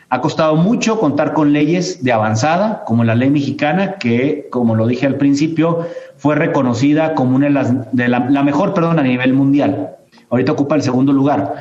[0.08, 4.86] Ha costado mucho contar con leyes de avanzada, como la ley mexicana, que, como lo
[4.86, 5.86] dije al principio,
[6.18, 9.96] fue reconocida como una de las, de la, mejor, perdón, a nivel mundial.
[10.28, 11.54] Ahorita ocupa el segundo lugar.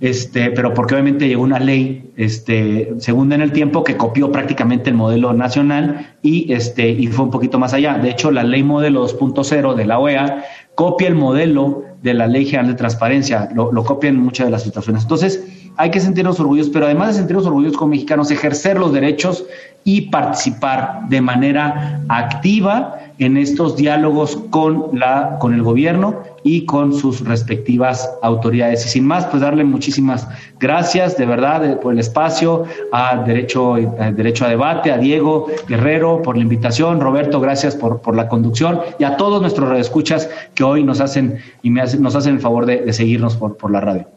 [0.00, 4.90] Este, pero porque obviamente llegó una ley este, segunda en el tiempo que copió prácticamente
[4.90, 7.98] el modelo nacional y, este, y fue un poquito más allá.
[7.98, 10.44] De hecho, la ley modelo 2.0 de la OEA
[10.74, 14.52] copia el modelo de la Ley General de Transparencia, lo, lo copia en muchas de
[14.52, 15.02] las situaciones.
[15.02, 15.44] Entonces,
[15.76, 19.44] hay que sentirnos orgullosos, pero además de sentirnos orgullosos como mexicanos, ejercer los derechos
[19.84, 26.94] y participar de manera activa en estos diálogos con, la, con el gobierno y con
[26.94, 28.86] sus respectivas autoridades.
[28.86, 33.74] Y sin más, pues darle muchísimas gracias de verdad eh, por el espacio, a Derecho,
[33.74, 38.28] a Derecho a Debate, a Diego Guerrero por la invitación, Roberto, gracias por, por la
[38.28, 42.40] conducción y a todos nuestros radioescuchas que hoy nos hacen y me nos hacen el
[42.40, 44.08] favor de, seguirnos por, por la radio.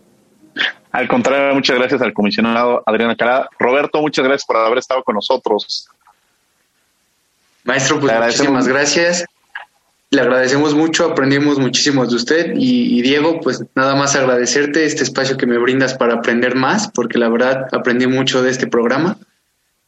[0.92, 3.50] Al contrario, muchas gracias al comisionado Adriana Cará.
[3.60, 5.90] Roberto, muchas gracias por haber estado con nosotros.
[7.64, 9.26] Maestro, pues muchísimas gracias.
[10.10, 15.38] Le agradecemos mucho, aprendimos muchísimo de usted y, Diego, pues nada más agradecerte este espacio
[15.38, 19.18] que me brindas para aprender más, porque la verdad aprendí mucho de este programa.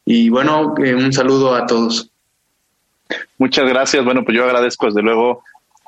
[0.06, 2.10] Y bueno, eh, un saludo a todos.
[3.36, 4.02] Muchas gracias.
[4.04, 5.42] Bueno, pues yo agradezco desde luego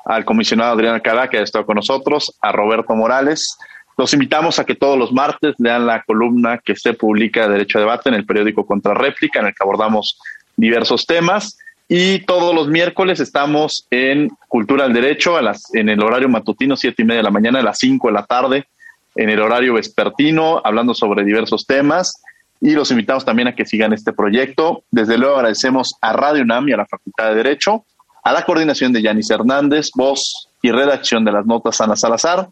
[0.05, 3.57] al comisionado Adriana Cará que ha estado con nosotros, a Roberto Morales,
[3.97, 7.79] los invitamos a que todos los martes lean la columna que se publica de Derecho
[7.79, 10.19] a Debate en el periódico Contrarréplica, en el que abordamos
[10.55, 11.57] diversos temas.
[11.89, 16.75] Y todos los miércoles estamos en Cultura del Derecho, a las, en el horario matutino,
[16.75, 18.67] siete y media de la mañana, a las cinco de la tarde,
[19.15, 22.21] en el horario vespertino, hablando sobre diversos temas.
[22.59, 24.83] Y los invitamos también a que sigan este proyecto.
[24.91, 27.85] Desde luego agradecemos a Radio UNAM y a la Facultad de Derecho,
[28.23, 32.49] a la coordinación de Yanis Hernández, voz y redacción de las notas Ana Salazar,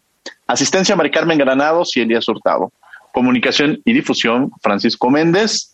[0.48, 2.72] asistencia Mari Carmen Granados y Elías Hurtado,
[3.12, 5.74] comunicación y difusión Francisco Méndez,